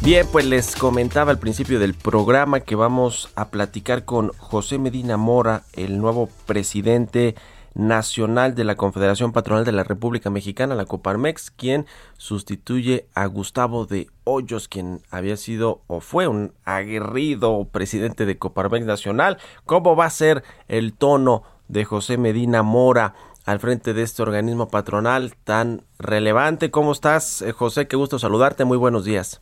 [0.00, 5.16] Bien, pues les comentaba al principio del programa que vamos a platicar con José Medina
[5.16, 7.34] Mora, el nuevo presidente
[7.74, 13.86] nacional de la Confederación Patronal de la República Mexicana, la Coparmex, quien sustituye a Gustavo
[13.86, 19.38] de Hoyos, quien había sido o fue un aguerrido presidente de Coparmex Nacional.
[19.66, 24.68] ¿Cómo va a ser el tono de José Medina Mora al frente de este organismo
[24.68, 26.70] patronal tan relevante?
[26.70, 27.88] ¿Cómo estás, eh, José?
[27.88, 28.64] Qué gusto saludarte.
[28.64, 29.40] Muy buenos días.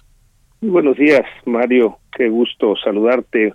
[0.60, 1.98] Muy buenos días, Mario.
[2.16, 3.54] Qué gusto saludarte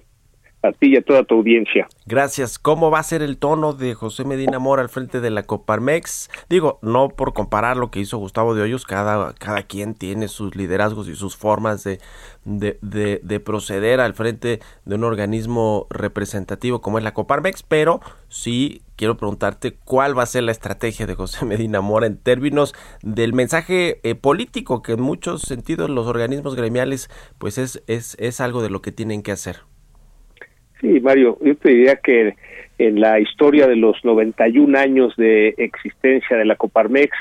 [0.67, 1.87] a toda tu audiencia.
[2.05, 2.59] Gracias.
[2.59, 6.29] ¿Cómo va a ser el tono de José Medina Mora al frente de la Coparmex?
[6.49, 10.55] Digo, no por comparar lo que hizo Gustavo de Hoyos, cada, cada quien tiene sus
[10.55, 11.99] liderazgos y sus formas de,
[12.45, 17.99] de, de, proceder al frente de un organismo representativo como es la Coparmex, pero
[18.29, 22.73] sí quiero preguntarte cuál va a ser la estrategia de José Medina Mora en términos
[23.01, 28.41] del mensaje eh, político, que en muchos sentidos los organismos gremiales pues es, es, es
[28.41, 29.66] algo de lo que tienen que hacer.
[30.81, 32.35] Sí, Mario, yo te diría que
[32.77, 37.11] en la historia de los 91 años de existencia de la Coparmex,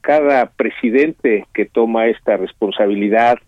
[0.00, 3.38] cada presidente que toma esta responsabilidad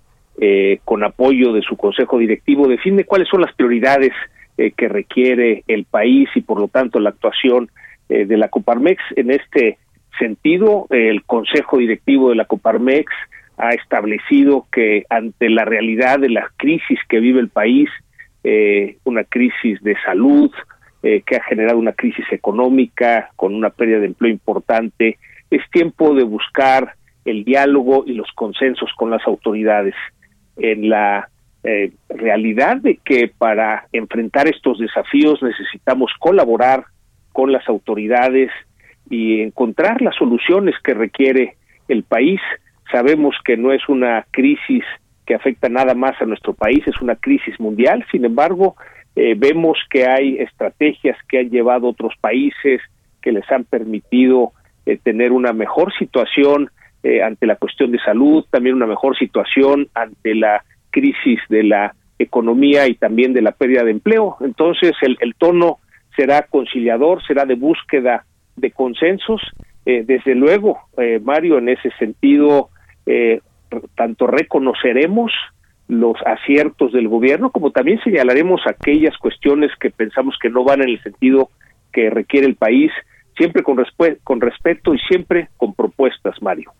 [0.40, 4.12] eh, con apoyo de su consejo directivo define cuáles son las prioridades
[4.58, 7.70] eh, que requiere el país y por lo tanto la actuación
[8.08, 9.00] eh, de la Coparmex.
[9.16, 9.78] En este
[10.18, 13.12] sentido, el consejo directivo de la Coparmex
[13.56, 17.88] ha establecido que ante la realidad de la crisis que vive el país,
[18.44, 20.50] eh, una crisis de salud
[21.02, 25.18] eh, que ha generado una crisis económica con una pérdida de empleo importante.
[25.50, 29.94] Es tiempo de buscar el diálogo y los consensos con las autoridades
[30.56, 31.28] en la
[31.62, 36.84] eh, realidad de que para enfrentar estos desafíos necesitamos colaborar
[37.32, 38.50] con las autoridades
[39.08, 41.56] y encontrar las soluciones que requiere
[41.88, 42.40] el país.
[42.92, 44.84] Sabemos que no es una crisis
[45.26, 48.76] que afecta nada más a nuestro país, es una crisis mundial, sin embargo,
[49.16, 52.80] eh, vemos que hay estrategias que han llevado otros países
[53.22, 54.52] que les han permitido
[54.86, 56.70] eh, tener una mejor situación
[57.02, 61.94] eh, ante la cuestión de salud, también una mejor situación ante la crisis de la
[62.18, 64.36] economía y también de la pérdida de empleo.
[64.40, 65.78] Entonces, el, el tono
[66.16, 68.24] será conciliador, será de búsqueda
[68.56, 69.42] de consensos.
[69.84, 70.78] desde luego,
[71.22, 72.70] Mario, en ese sentido,
[73.94, 75.32] tanto reconoceremos
[75.88, 80.90] los aciertos del gobierno como también señalaremos aquellas cuestiones que pensamos que no van en
[80.90, 81.50] el sentido
[81.92, 82.90] que requiere el país,
[83.36, 83.76] siempre con,
[84.24, 86.72] con respeto y siempre con propuestas, Mario.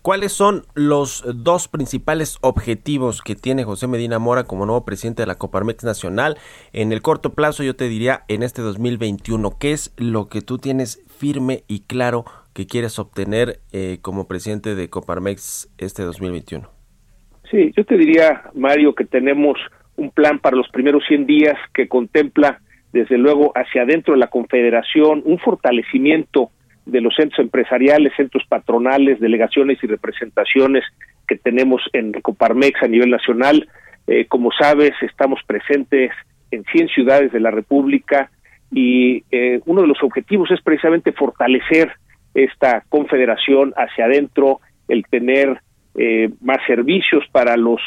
[0.00, 5.26] ¿Cuáles son los dos principales objetivos que tiene José Medina Mora como nuevo presidente de
[5.26, 6.38] la Coparmex Nacional?
[6.72, 10.56] En el corto plazo, yo te diría, en este 2021, ¿qué es lo que tú
[10.56, 16.68] tienes firme y claro que quieres obtener eh, como presidente de Coparmex este 2021?
[17.50, 19.58] Sí, yo te diría, Mario, que tenemos
[19.96, 22.60] un plan para los primeros 100 días que contempla,
[22.92, 26.50] desde luego, hacia adentro de la Confederación, un fortalecimiento
[26.86, 30.84] de los centros empresariales, centros patronales, delegaciones y representaciones
[31.28, 33.68] que tenemos en Coparmex a nivel nacional,
[34.06, 36.10] Eh, como sabes, estamos presentes
[36.50, 38.30] en 100 ciudades de la República
[38.70, 41.92] y eh, uno de los objetivos es precisamente fortalecer
[42.34, 45.60] esta confederación hacia adentro, el tener
[45.94, 47.80] eh, más servicios para los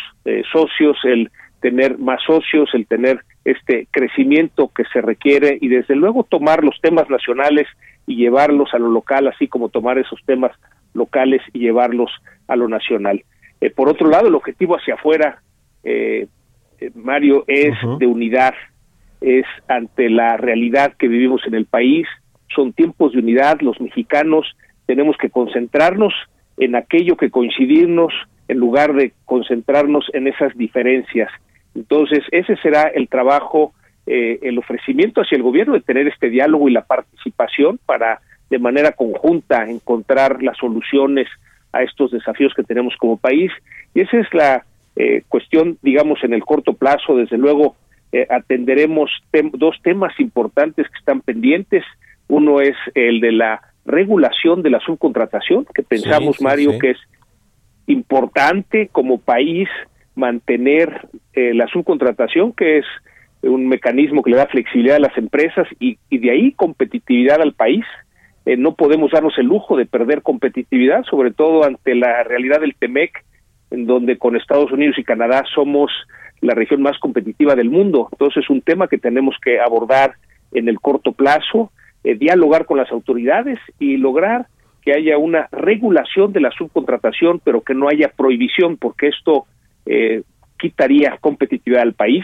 [0.51, 1.31] socios, el
[1.62, 6.79] tener más socios, el tener este crecimiento que se requiere y desde luego tomar los
[6.81, 7.67] temas nacionales
[8.08, 10.51] y llevarlos a lo local, así como tomar esos temas
[10.93, 12.12] locales y llevarlos
[12.47, 13.23] a lo nacional.
[13.62, 15.41] Eh, por otro lado, el objetivo hacia afuera,
[15.84, 16.27] eh,
[16.79, 18.53] eh, Mario, es de unidad,
[19.21, 22.08] es ante la realidad que vivimos en el país,
[22.56, 26.13] son tiempos de unidad, los mexicanos tenemos que concentrarnos
[26.58, 28.13] en aquello que coincidirnos
[28.48, 31.30] en lugar de concentrarnos en esas diferencias.
[31.74, 33.74] Entonces, ese será el trabajo,
[34.06, 38.91] el ofrecimiento hacia el gobierno de tener este diálogo y la participación para de manera
[38.91, 41.28] conjunta encontrar las soluciones
[41.72, 43.52] a estos desafíos que tenemos como país.
[43.94, 44.63] Y esa es la
[44.96, 47.18] eh, cuestión, digamos, en el corto plazo.
[47.18, 47.76] Desde luego,
[48.12, 49.12] eh, atenderemos
[49.54, 51.84] dos temas importantes que están pendientes.
[52.27, 56.97] Uno es el de la regulación de la subcontratación, que pensamos, Mario, que es
[57.88, 59.69] importante como país
[60.15, 62.85] mantener eh, la subcontratación, que es
[63.43, 67.85] un mecanismo que le da flexibilidad a las empresas y de ahí competitividad al país.
[68.45, 72.75] Eh, no podemos darnos el lujo de perder competitividad, sobre todo ante la realidad del
[72.75, 73.23] TEMEC,
[73.71, 75.91] en donde con Estados Unidos y Canadá somos
[76.41, 78.07] la región más competitiva del mundo.
[78.11, 80.13] Entonces es un tema que tenemos que abordar
[80.53, 81.71] en el corto plazo,
[82.06, 84.46] eh, dialogar con las autoridades y lograr
[84.84, 89.46] que haya una regulación de la subcontratación, pero que no haya prohibición, porque esto
[89.88, 90.22] eh,
[90.60, 92.24] quitaría competitividad al país.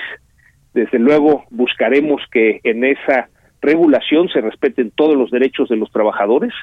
[0.75, 6.53] Desde luego buscaremos que en esa regulación se respeten todos los derechos de los trabajadores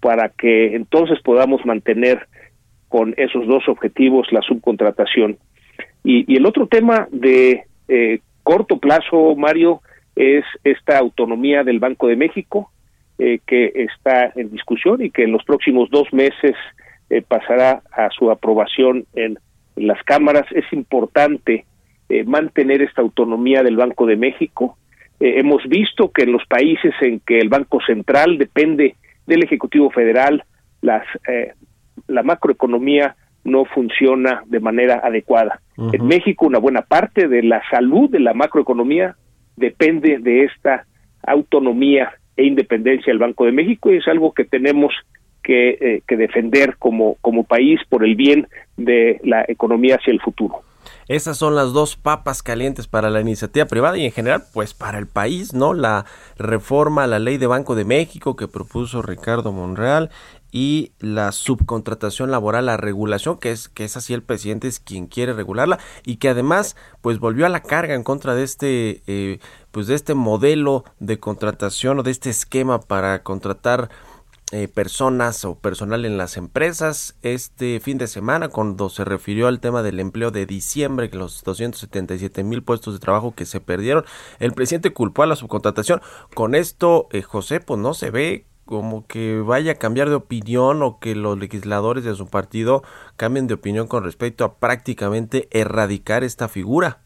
[0.00, 2.26] para que entonces podamos mantener
[2.88, 5.36] con esos dos objetivos la subcontratación.
[6.02, 9.82] Y, el otro tema de eh, corto plazo, Mario,
[10.16, 12.72] es esta autonomía del Banco de México
[13.18, 16.54] eh, que está en discusión y que en los próximos dos meses
[17.10, 19.38] eh, pasará a su aprobación en,
[19.76, 20.46] las cámaras.
[20.52, 21.66] Es importante
[22.24, 24.78] mantener esta autonomía del Banco de México
[25.18, 29.90] eh, hemos visto que en los países en que el Banco Central depende del Ejecutivo
[29.90, 30.44] Federal,
[30.82, 31.52] las, eh,
[32.06, 35.60] la macroeconomía no funciona de manera adecuada.
[35.92, 39.14] En México, una buena parte de la salud de la macroeconomía
[39.56, 40.86] depende de esta
[41.26, 44.92] autonomía e independencia del Banco de México y es algo que tenemos
[45.42, 50.20] que, eh, que defender como, como país por el bien de la economía hacia el
[50.20, 50.60] futuro.
[51.08, 54.98] Esas son las dos papas calientes para la iniciativa privada y en general, pues para
[54.98, 55.72] el país, ¿no?
[55.72, 56.04] La
[56.36, 60.10] reforma a la ley de Banco de México que propuso Ricardo Monreal
[60.52, 65.06] y la subcontratación laboral, la regulación, que es, que es así el presidente es quien
[65.06, 69.40] quiere regularla y que además pues volvió a la carga en contra de este eh,
[69.70, 73.90] pues de este modelo de contratación o de este esquema para contratar
[74.52, 79.58] eh, personas o personal en las empresas este fin de semana cuando se refirió al
[79.58, 84.04] tema del empleo de diciembre, que los 277 mil puestos de trabajo que se perdieron,
[84.38, 86.00] el presidente culpó a la subcontratación.
[86.32, 90.82] Con esto, eh, José, pues no se ve como que vaya a cambiar de opinión
[90.82, 92.82] o que los legisladores de su partido
[93.16, 96.98] cambien de opinión con respecto a prácticamente erradicar esta figura.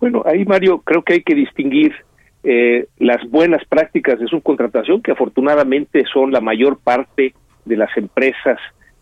[0.00, 1.94] Bueno, ahí Mario, creo que hay que distinguir
[2.42, 7.34] eh, las buenas prácticas de subcontratación, que afortunadamente son la mayor parte
[7.64, 8.58] de las empresas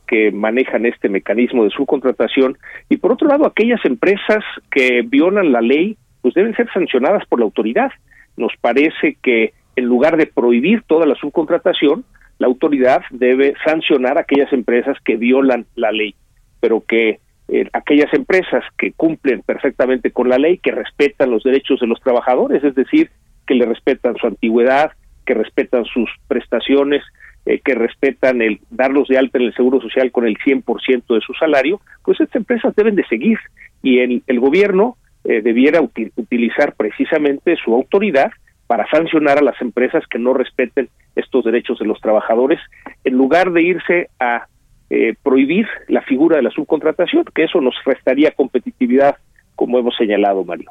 [0.06, 2.58] que manejan este mecanismo de subcontratación,
[2.88, 7.38] y por otro lado, aquellas empresas que violan la ley, pues deben ser sancionadas por
[7.38, 7.90] la autoridad.
[8.36, 12.04] Nos parece que en lugar de prohibir toda la subcontratación,
[12.38, 16.16] la autoridad debe sancionar a aquellas empresas que violan la ley,
[16.60, 21.78] pero que eh, aquellas empresas que cumplen perfectamente con la ley, que respetan los derechos
[21.78, 23.10] de los trabajadores, es decir,
[23.46, 24.90] que le respetan su antigüedad,
[25.24, 27.04] que respetan sus prestaciones,
[27.46, 31.20] eh, que respetan el darlos de alta en el Seguro Social con el 100% de
[31.20, 33.38] su salario, pues estas empresas deben de seguir
[33.80, 38.32] y el, el gobierno eh, debiera utilizar precisamente su autoridad
[38.68, 42.60] para sancionar a las empresas que no respeten estos derechos de los trabajadores,
[43.02, 44.46] en lugar de irse a
[44.90, 49.16] eh, prohibir la figura de la subcontratación, que eso nos restaría competitividad,
[49.56, 50.70] como hemos señalado, Mario.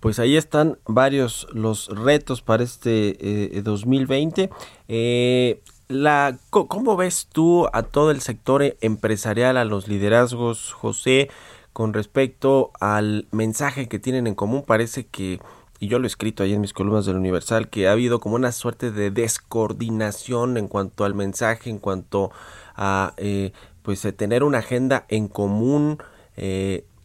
[0.00, 4.42] Pues ahí están varios los retos para este 2020.
[4.42, 4.48] Eh,
[4.88, 11.30] eh, la, ¿Cómo ves tú a todo el sector empresarial, a los liderazgos, José,
[11.72, 14.62] con respecto al mensaje que tienen en común?
[14.66, 15.40] Parece que,
[15.80, 18.36] y yo lo he escrito ahí en mis columnas del Universal, que ha habido como
[18.36, 22.30] una suerte de descoordinación en cuanto al mensaje, en cuanto
[22.74, 23.52] a eh,
[23.82, 25.98] pues tener una agenda en común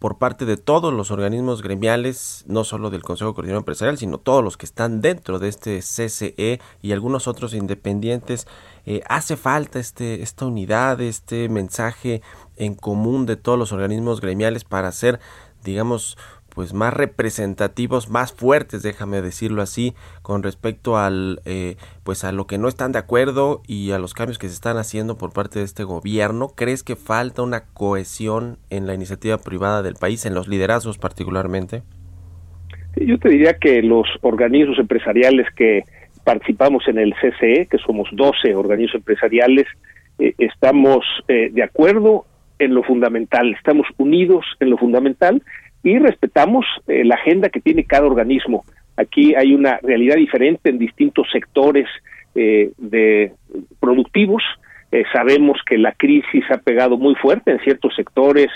[0.04, 4.44] por parte de todos los organismos gremiales, no solo del Consejo Coordinador Empresarial, sino todos
[4.44, 8.46] los que están dentro de este CCE y algunos otros independientes.
[8.86, 12.22] Eh, hace falta este, esta unidad, este mensaje
[12.58, 15.22] en común de todos los organismos gremiales para hacer,
[15.64, 16.18] digamos,
[16.54, 22.46] pues más representativos, más fuertes, déjame decirlo así, con respecto al eh, pues a lo
[22.46, 25.60] que no están de acuerdo y a los cambios que se están haciendo por parte
[25.60, 26.50] de este gobierno.
[26.56, 31.82] ¿Crees que falta una cohesión en la iniciativa privada del país, en los liderazgos particularmente?
[32.96, 35.84] Yo te diría que los organismos empresariales que
[36.24, 39.66] participamos en el CCE, que somos 12 organismos empresariales,
[40.20, 42.26] eh, estamos eh, de acuerdo
[42.60, 45.42] en lo fundamental, estamos unidos en lo fundamental
[45.84, 48.64] y respetamos eh, la agenda que tiene cada organismo.
[48.96, 51.88] Aquí hay una realidad diferente en distintos sectores
[52.36, 53.34] eh, de
[53.80, 54.44] productivos.
[54.92, 58.48] Eh, sabemos que la crisis ha pegado muy fuerte en ciertos sectores,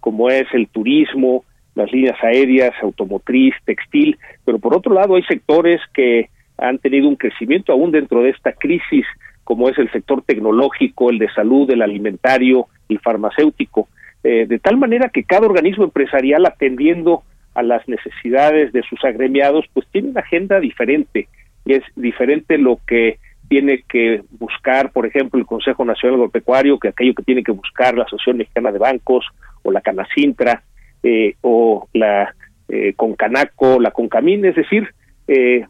[0.00, 5.80] como es el turismo, las líneas aéreas, automotriz, textil, pero por otro lado hay sectores
[5.92, 6.28] que
[6.58, 9.06] han tenido un crecimiento aún dentro de esta crisis,
[9.42, 13.88] como es el sector tecnológico, el de salud, el alimentario, el farmacéutico.
[14.24, 17.22] Eh, de tal manera que cada organismo empresarial atendiendo
[17.54, 21.28] a las necesidades de sus agremiados, pues tiene una agenda diferente.
[21.64, 23.18] Y es diferente lo que
[23.48, 27.96] tiene que buscar, por ejemplo, el Consejo Nacional Agropecuario, que aquello que tiene que buscar
[27.96, 29.26] la Asociación Mexicana de Bancos
[29.62, 30.62] o la Canacintra
[31.02, 32.34] eh, o la
[32.68, 34.88] eh, Concanaco, la Concamín, es decir,
[35.28, 35.66] eh,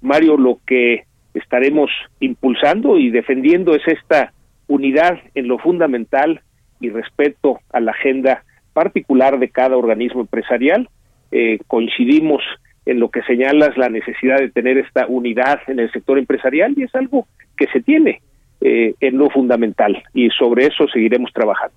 [0.00, 1.04] Mario, lo que
[1.34, 1.90] estaremos
[2.20, 4.32] impulsando y defendiendo es esta
[4.68, 6.40] unidad en lo fundamental
[6.80, 10.88] y respeto a la agenda particular de cada organismo empresarial.
[11.32, 12.42] Eh, coincidimos
[12.84, 16.84] en lo que señalas la necesidad de tener esta unidad en el sector empresarial y
[16.84, 18.22] es algo que se tiene
[18.60, 21.76] eh, en lo fundamental y sobre eso seguiremos trabajando.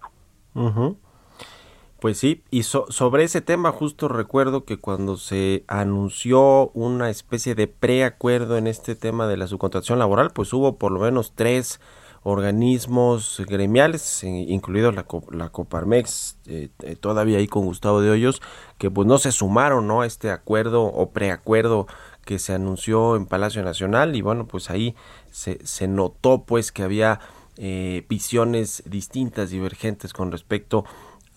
[2.00, 7.68] Pues sí, y sobre ese tema justo recuerdo que cuando se anunció una especie de
[7.68, 11.82] preacuerdo en este tema de la subcontratación laboral, pues hubo por lo menos tres
[12.30, 18.41] organismos gremiales, incluido la, la Coparmex, eh, eh, todavía ahí con Gustavo de Hoyos,
[18.77, 20.01] que pues no se sumaron ¿no?
[20.01, 21.88] a este acuerdo o preacuerdo
[22.25, 24.95] que se anunció en Palacio Nacional y bueno, pues ahí
[25.32, 27.19] se, se notó pues que había
[27.57, 30.86] eh, visiones distintas, divergentes con respecto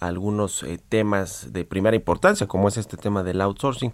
[0.01, 3.93] a algunos temas de primera importancia, como es este tema del outsourcing.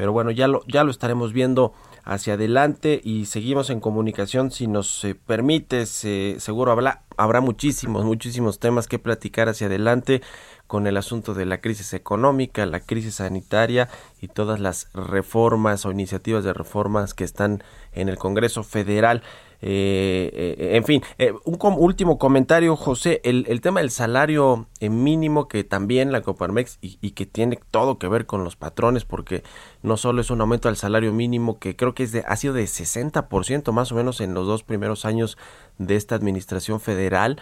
[0.00, 1.74] Pero bueno, ya lo, ya lo estaremos viendo
[2.04, 4.50] hacia adelante y seguimos en comunicación.
[4.50, 10.22] Si nos eh, permite, seguro habrá, habrá muchísimos, muchísimos temas que platicar hacia adelante
[10.70, 13.88] con el asunto de la crisis económica, la crisis sanitaria
[14.20, 19.24] y todas las reformas o iniciativas de reformas que están en el Congreso Federal.
[19.62, 25.64] Eh, eh, en fin, eh, un último comentario, José, el, tema del salario mínimo que
[25.64, 29.42] también la Coparmex y, que tiene todo que ver con los patrones, porque
[29.82, 32.54] no solo es un aumento al salario mínimo que creo que es de, ha sido
[32.54, 35.36] de 60% más o menos en los dos primeros años
[35.78, 37.40] de esta administración federal.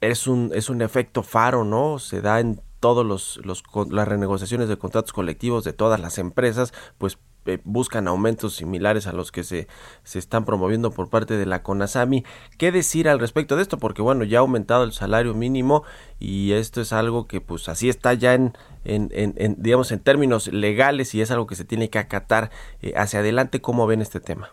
[0.00, 1.98] Es un es un efecto faro, ¿no?
[1.98, 6.72] Se da en todos los, los las renegociaciones de contratos colectivos de todas las empresas,
[6.98, 9.68] pues eh, buscan aumentos similares a los que se,
[10.02, 12.24] se están promoviendo por parte de la CONASAMI.
[12.58, 13.78] ¿Qué decir al respecto de esto?
[13.78, 15.84] Porque bueno, ya ha aumentado el salario mínimo
[16.18, 18.52] y esto es algo que pues así está ya en,
[18.84, 22.50] en, en, digamos en términos legales y es algo que se tiene que acatar
[22.82, 23.60] eh, hacia adelante.
[23.60, 24.50] ¿Cómo ven este tema?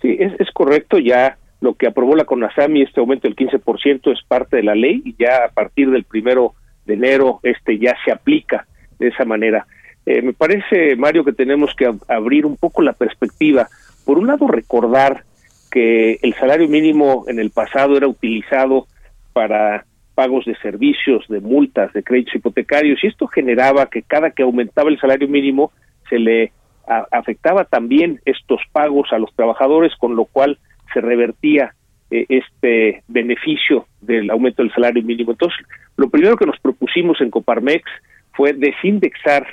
[0.00, 4.22] Sí, es, es correcto, ya lo que aprobó la CONASAMI, este aumento del 15% es
[4.26, 6.54] parte de la ley y ya a partir del primero
[6.84, 8.66] de enero este ya se aplica
[8.98, 9.66] de esa manera.
[10.04, 13.68] Eh, me parece, Mario, que tenemos que abrir un poco la perspectiva.
[14.04, 15.24] Por un lado, recordar
[15.70, 18.86] que el salario mínimo en el pasado era utilizado
[19.32, 19.84] para
[20.14, 24.88] pagos de servicios, de multas, de créditos hipotecarios, y esto generaba que cada que aumentaba
[24.88, 25.72] el salario mínimo
[26.08, 26.52] se le
[26.86, 30.58] afectaba también estos pagos a los trabajadores, con lo cual
[30.92, 31.74] se revertía
[32.10, 35.32] eh, este beneficio del aumento del salario mínimo.
[35.32, 35.58] Entonces,
[35.96, 37.82] lo primero que nos propusimos en Coparmex
[38.32, 39.46] fue desindexar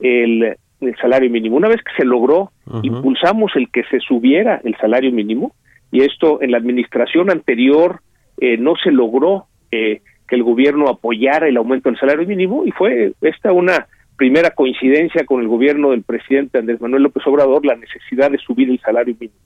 [0.00, 0.56] el,
[1.00, 1.56] salario mínimo.
[1.56, 2.52] Una vez que se logró,
[2.82, 5.52] impulsamos el que se subiera el salario mínimo
[5.92, 8.00] y esto en la administración anterior
[8.38, 12.70] eh, no se logró eh, que el gobierno apoyara el aumento del salario mínimo y
[12.70, 17.76] fue esta una primera coincidencia con el gobierno del presidente Andrés Manuel López Obrador la
[17.76, 19.38] necesidad de subir el salario mínimo.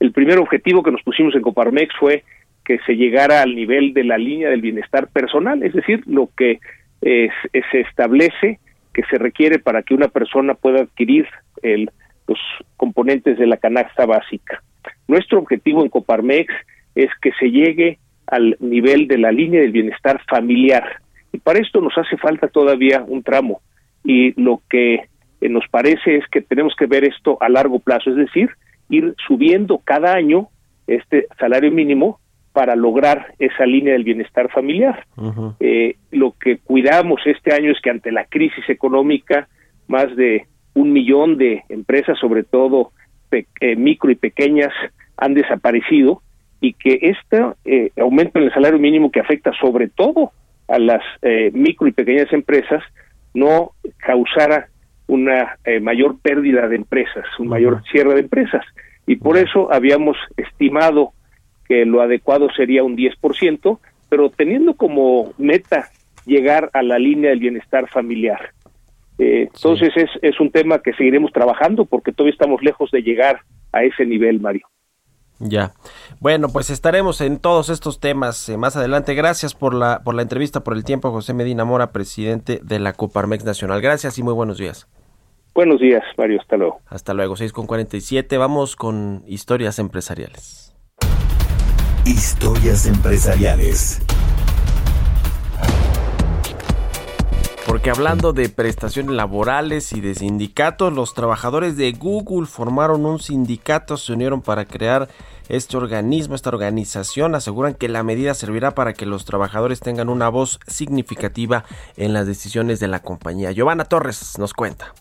[0.00, 2.24] El primer objetivo que nos pusimos en Coparmex fue
[2.64, 6.60] que se llegara al nivel de la línea del bienestar personal, es decir, lo que
[7.02, 7.30] eh,
[7.70, 8.58] se establece
[8.92, 11.26] que se requiere para que una persona pueda adquirir
[11.62, 11.90] el,
[12.26, 12.38] los
[12.76, 14.62] componentes de la canasta básica.
[15.06, 16.52] Nuestro objetivo en Coparmex
[16.94, 20.84] es que se llegue al nivel de la línea del bienestar familiar.
[21.32, 23.60] Y para esto nos hace falta todavía un tramo.
[24.04, 24.94] Y lo que
[25.40, 28.50] eh, nos parece es que tenemos que ver esto a largo plazo, es decir,
[28.88, 30.48] ir subiendo cada año
[30.86, 32.20] este salario mínimo
[32.52, 35.04] para lograr esa línea del bienestar familiar.
[35.60, 39.48] eh, lo que cuidamos este año es que ante la crisis económica,
[39.86, 42.92] más de un millón de empresas, sobre todo
[43.30, 44.72] eh, micro y pequeñas,
[45.16, 46.22] han desaparecido
[46.60, 50.32] y que este eh, aumento en el salario mínimo que afecta sobre todo
[50.68, 52.82] a las eh, micro y pequeñas empresas
[53.34, 54.68] no causara
[55.08, 58.64] una eh, mayor pérdida de empresas, un mayor cierre de empresas.
[59.06, 61.12] Y por eso habíamos estimado
[61.66, 63.78] que lo adecuado sería un 10%,
[64.08, 65.88] pero teniendo como meta
[66.26, 68.52] llegar a la línea del bienestar familiar.
[69.18, 73.40] Eh, entonces es, es un tema que seguiremos trabajando porque todavía estamos lejos de llegar
[73.72, 74.66] a ese nivel, Mario.
[75.40, 75.72] Ya.
[76.20, 79.14] Bueno, pues estaremos en todos estos temas eh, más adelante.
[79.14, 82.92] Gracias por la, por la entrevista, por el tiempo, José Medina Mora, presidente de la
[82.92, 83.80] Coparmex Nacional.
[83.80, 84.88] Gracias y muy buenos días.
[85.58, 86.40] Buenos días, Mario.
[86.40, 86.80] Hasta luego.
[86.86, 88.38] Hasta luego, 6 con 47.
[88.38, 90.72] Vamos con historias empresariales.
[92.06, 94.00] Historias empresariales.
[97.66, 103.96] Porque hablando de prestaciones laborales y de sindicatos, los trabajadores de Google formaron un sindicato,
[103.96, 105.08] se unieron para crear
[105.48, 107.34] este organismo, esta organización.
[107.34, 111.64] Aseguran que la medida servirá para que los trabajadores tengan una voz significativa
[111.96, 113.50] en las decisiones de la compañía.
[113.50, 114.94] Giovanna Torres nos cuenta.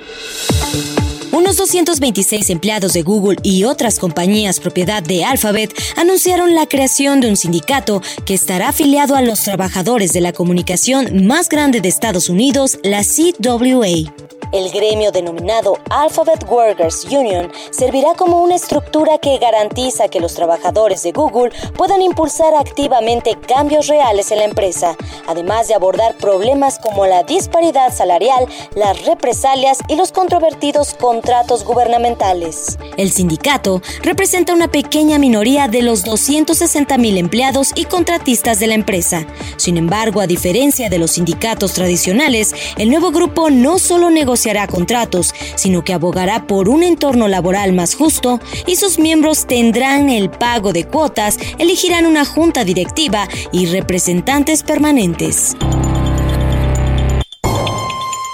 [0.00, 1.01] thank you
[1.32, 7.30] Unos 226 empleados de Google y otras compañías propiedad de Alphabet anunciaron la creación de
[7.30, 12.28] un sindicato que estará afiliado a los trabajadores de la comunicación más grande de Estados
[12.28, 14.12] Unidos, la CWA.
[14.52, 21.02] El gremio denominado Alphabet Workers Union servirá como una estructura que garantiza que los trabajadores
[21.02, 24.94] de Google puedan impulsar activamente cambios reales en la empresa,
[25.26, 31.21] además de abordar problemas como la disparidad salarial, las represalias y los controvertidos contratos
[31.64, 32.78] gubernamentales.
[32.96, 38.74] El sindicato representa una pequeña minoría de los 260 mil empleados y contratistas de la
[38.74, 39.26] empresa.
[39.56, 44.66] Sin embargo, a diferencia de los sindicatos tradicionales, el nuevo grupo no solo negocia negociará
[44.66, 50.30] contratos, sino que abogará por un entorno laboral más justo y sus miembros tendrán el
[50.30, 55.54] pago de cuotas, elegirán una junta directiva y representantes permanentes.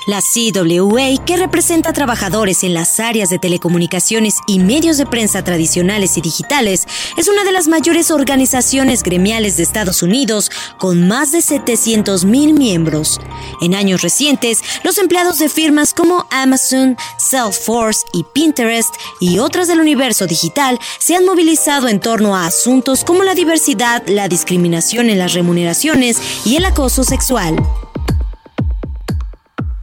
[0.08, 5.44] La CWA, que representa a trabajadores en las áreas de telecomunicaciones y medios de prensa
[5.44, 6.86] tradicionales y digitales,
[7.18, 12.54] es una de las mayores organizaciones gremiales de Estados Unidos, con más de 700 mil
[12.54, 13.20] miembros.
[13.60, 19.78] En años recientes, los empleados de firmas como Amazon, Salesforce y Pinterest y otras del
[19.78, 25.18] universo digital se han movilizado en torno a asuntos como la diversidad, la discriminación en
[25.18, 27.56] las remuneraciones y el acoso sexual.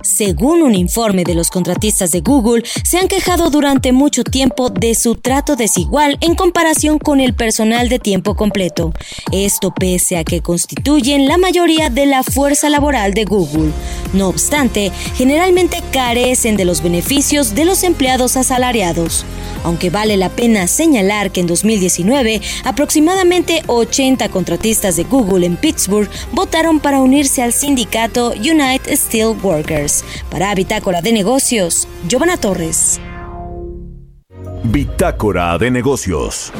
[0.06, 4.94] Según un informe de los contratistas de Google, se han quejado durante mucho tiempo de
[4.94, 8.94] su trato desigual en comparación con el personal de tiempo completo.
[9.32, 13.72] Esto pese a que constituyen la mayoría de la fuerza laboral de Google.
[14.14, 19.26] No obstante, generalmente carecen de los beneficios de los empleados asalariados.
[19.64, 26.08] Aunque vale la pena señalar que en 2019 aproximadamente 80 contratistas de Google en Pittsburgh
[26.32, 29.34] votaron para unirse al sindicato United Steel
[30.30, 33.00] Para Bitácora de Negocios, Giovanna Torres.
[34.64, 36.52] Bitácora de Negocios.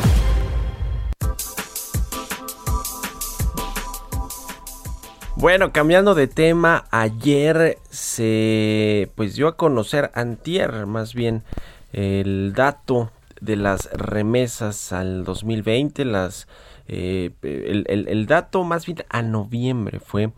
[5.36, 11.44] Bueno, cambiando de tema, ayer se pues dio a conocer antier más bien
[11.92, 13.12] el dato
[13.42, 16.48] de las remesas al 2020, las
[16.88, 20.32] eh, el, el, el, dato más bien a noviembre fue,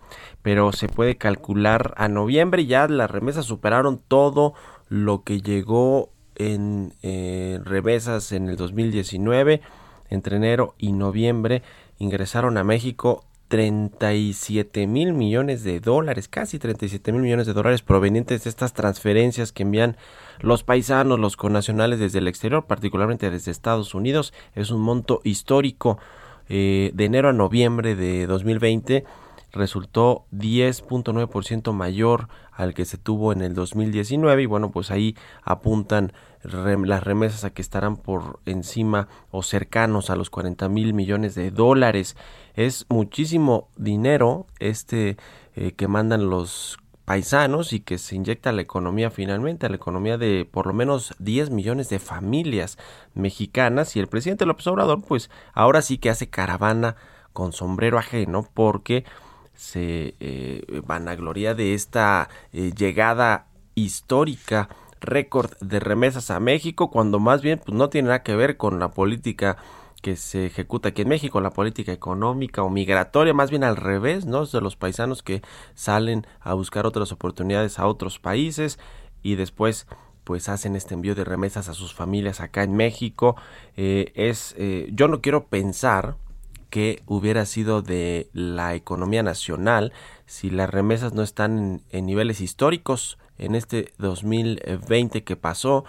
[0.48, 4.54] pero se puede calcular a noviembre ya las remesas superaron todo
[4.88, 9.60] lo que llegó en eh, remesas en el 2019
[10.10, 11.64] entre enero y noviembre
[12.00, 18.46] ingresaron a México 37 mil millones de dólares, casi 37 mil millones de dólares provenientes
[18.46, 19.98] de estas transferencias que envían
[20.40, 24.34] los paisanos, los connacionales desde el exterior, particularmente desde Estados Unidos.
[24.56, 26.00] Es un monto histórico
[26.48, 29.04] eh, de enero a noviembre de 2020
[29.58, 36.14] resultó 10.9% mayor al que se tuvo en el 2019 y bueno pues ahí apuntan
[36.44, 41.52] las remesas a que estarán por encima o cercanos a los 40 mil millones de
[41.52, 42.16] dólares.
[42.54, 45.18] Es muchísimo dinero este
[45.56, 46.78] eh, que mandan los
[47.08, 50.74] paisanos y que se inyecta a la economía finalmente, a la economía de por lo
[50.74, 52.78] menos 10 millones de familias
[53.14, 56.98] mexicanas y el presidente López Obrador pues ahora sí que hace caravana
[57.32, 59.06] con sombrero ajeno porque
[59.58, 64.70] se eh, vanagloria de esta eh, llegada histórica
[65.02, 68.80] récord de remesas a México cuando más bien pues no tiene nada que ver con
[68.80, 69.58] la política
[70.02, 74.26] que se ejecuta aquí en México, la política económica o migratoria, más bien al revés,
[74.26, 74.44] ¿no?
[74.44, 75.42] Es de los paisanos que
[75.74, 78.80] salen a buscar otras oportunidades a otros países
[79.24, 79.88] y después
[80.24, 83.38] pues hacen este envío de remesas a sus familias acá en México.
[83.76, 86.18] Eh, es, eh, yo no quiero pensar
[86.70, 89.94] que hubiera sido de la economía nacional
[90.26, 93.18] si las remesas no están en niveles históricos.
[93.38, 95.86] En este 2020 que pasó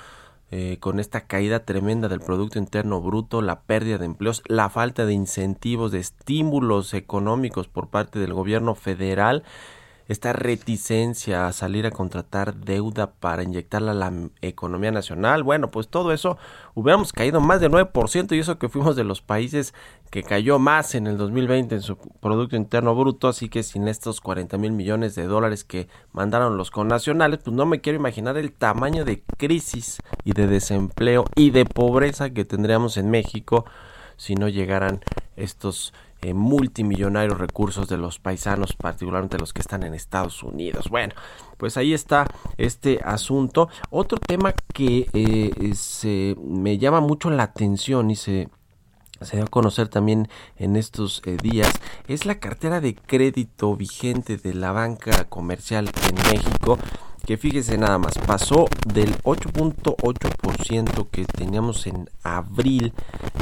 [0.51, 5.05] eh, con esta caída tremenda del Producto Interno Bruto, la pérdida de empleos, la falta
[5.05, 9.45] de incentivos, de estímulos económicos por parte del gobierno federal
[10.09, 15.88] esta reticencia a salir a contratar deuda para inyectarla a la economía nacional, bueno, pues
[15.88, 16.38] todo eso
[16.74, 19.74] hubiéramos caído más del 9% y eso que fuimos de los países
[20.11, 24.22] que cayó más en el 2020 en su Producto Interno Bruto, así que sin estos
[24.22, 28.52] 40 mil millones de dólares que mandaron los connacionales, pues no me quiero imaginar el
[28.52, 33.66] tamaño de crisis y de desempleo y de pobreza que tendríamos en México
[34.16, 35.00] si no llegaran
[35.36, 35.92] estos
[36.22, 40.88] eh, multimillonarios recursos de los paisanos, particularmente los que están en Estados Unidos.
[40.88, 41.14] Bueno,
[41.56, 43.68] pues ahí está este asunto.
[43.90, 48.48] Otro tema que eh, se me llama mucho la atención y se
[49.20, 51.72] se dio a conocer también en estos eh, días
[52.06, 56.78] es la cartera de crédito vigente de la banca comercial en México
[57.26, 62.92] que fíjese nada más pasó del 8.8% que teníamos en abril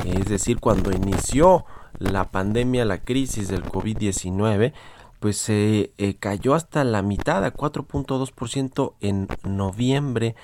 [0.06, 1.66] es decir cuando inició
[1.98, 4.72] la pandemia, la crisis del COVID-19,
[5.20, 10.36] pues se eh, cayó hasta la mitad, a 4.2% en noviembre.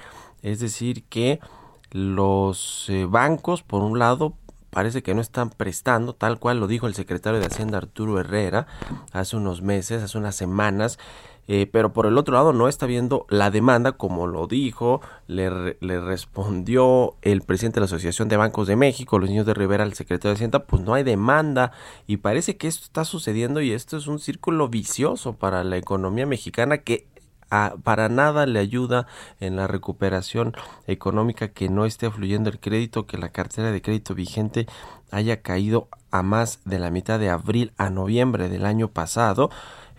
[0.42, 1.40] Es decir, que
[1.90, 4.34] los eh, bancos, por un lado,
[4.70, 8.66] parece que no están prestando, tal cual lo dijo el secretario de Hacienda Arturo Herrera
[9.12, 10.98] hace unos meses, hace unas semanas,
[11.48, 15.76] eh, pero por el otro lado no está viendo la demanda como lo dijo, le,
[15.80, 19.82] le, respondió el presidente de la Asociación de Bancos de México, los niños de Rivera,
[19.82, 21.72] al secretario de Hacienda, pues no hay demanda.
[22.06, 26.26] Y parece que esto está sucediendo y esto es un círculo vicioso para la economía
[26.26, 27.06] mexicana que
[27.82, 29.06] para nada le ayuda
[29.38, 30.54] en la recuperación
[30.86, 34.66] económica que no esté fluyendo el crédito, que la cartera de crédito vigente
[35.10, 39.50] haya caído a más de la mitad de abril a noviembre del año pasado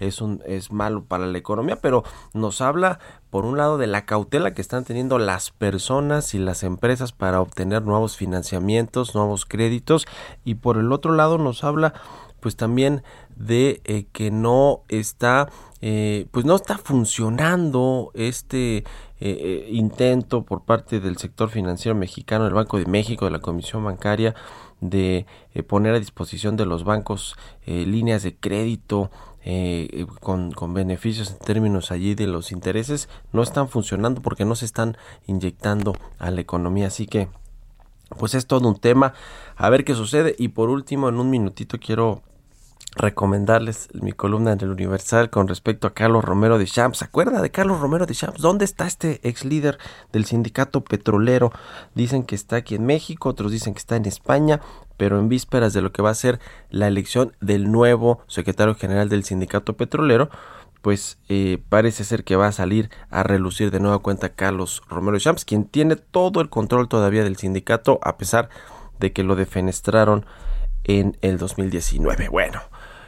[0.07, 2.99] es, un, es malo para la economía, pero nos habla
[3.29, 7.41] por un lado de la cautela que están teniendo las personas y las empresas para
[7.41, 10.05] obtener nuevos financiamientos, nuevos créditos
[10.45, 11.93] y por el otro lado nos habla
[12.43, 13.03] pues también
[13.37, 15.49] de eh, que no está
[15.81, 18.83] eh, pues no está funcionando este
[19.21, 23.85] eh, intento por parte del sector financiero mexicano del Banco de México de la Comisión
[23.85, 24.35] Bancaria
[24.81, 25.25] de
[25.67, 29.11] poner a disposición de los bancos líneas de crédito
[29.45, 34.55] eh, con, con, beneficios en términos allí de los intereses no están funcionando porque no
[34.55, 36.87] se están inyectando a la economía.
[36.87, 37.27] Así que
[38.17, 39.13] pues es todo un tema
[39.55, 40.35] a ver qué sucede.
[40.37, 42.21] Y por último en un minutito quiero
[42.95, 46.99] recomendarles mi columna en el Universal con respecto a Carlos Romero de Champs.
[46.99, 48.41] ¿Se acuerda de Carlos Romero de Champs?
[48.41, 49.79] ¿Dónde está este ex líder
[50.11, 51.51] del sindicato petrolero?
[51.95, 54.61] Dicen que está aquí en México, otros dicen que está en España,
[54.97, 56.39] pero en vísperas de lo que va a ser
[56.69, 60.29] la elección del nuevo secretario general del sindicato petrolero,
[60.81, 65.13] pues eh, parece ser que va a salir a relucir de nueva cuenta Carlos Romero
[65.13, 68.49] de Champs, quien tiene todo el control todavía del sindicato, a pesar
[68.99, 70.25] de que lo defenestraron
[70.83, 72.27] en el 2019.
[72.29, 72.61] Bueno,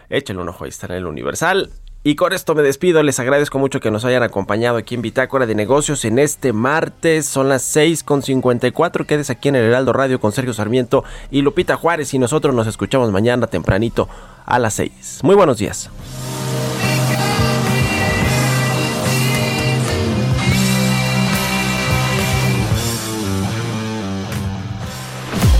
[0.09, 1.69] échale un ojo, ahí está en el Universal.
[2.07, 5.47] Y con esto me despido, les agradezco mucho que nos hayan acompañado aquí en Bitácora
[5.47, 10.31] de Negocios en este martes, son las 6.54, quedes aquí en el Heraldo Radio con
[10.31, 14.07] Sergio Sarmiento y Lupita Juárez y nosotros nos escuchamos mañana tempranito
[14.45, 15.21] a las 6.
[15.23, 15.89] Muy buenos días.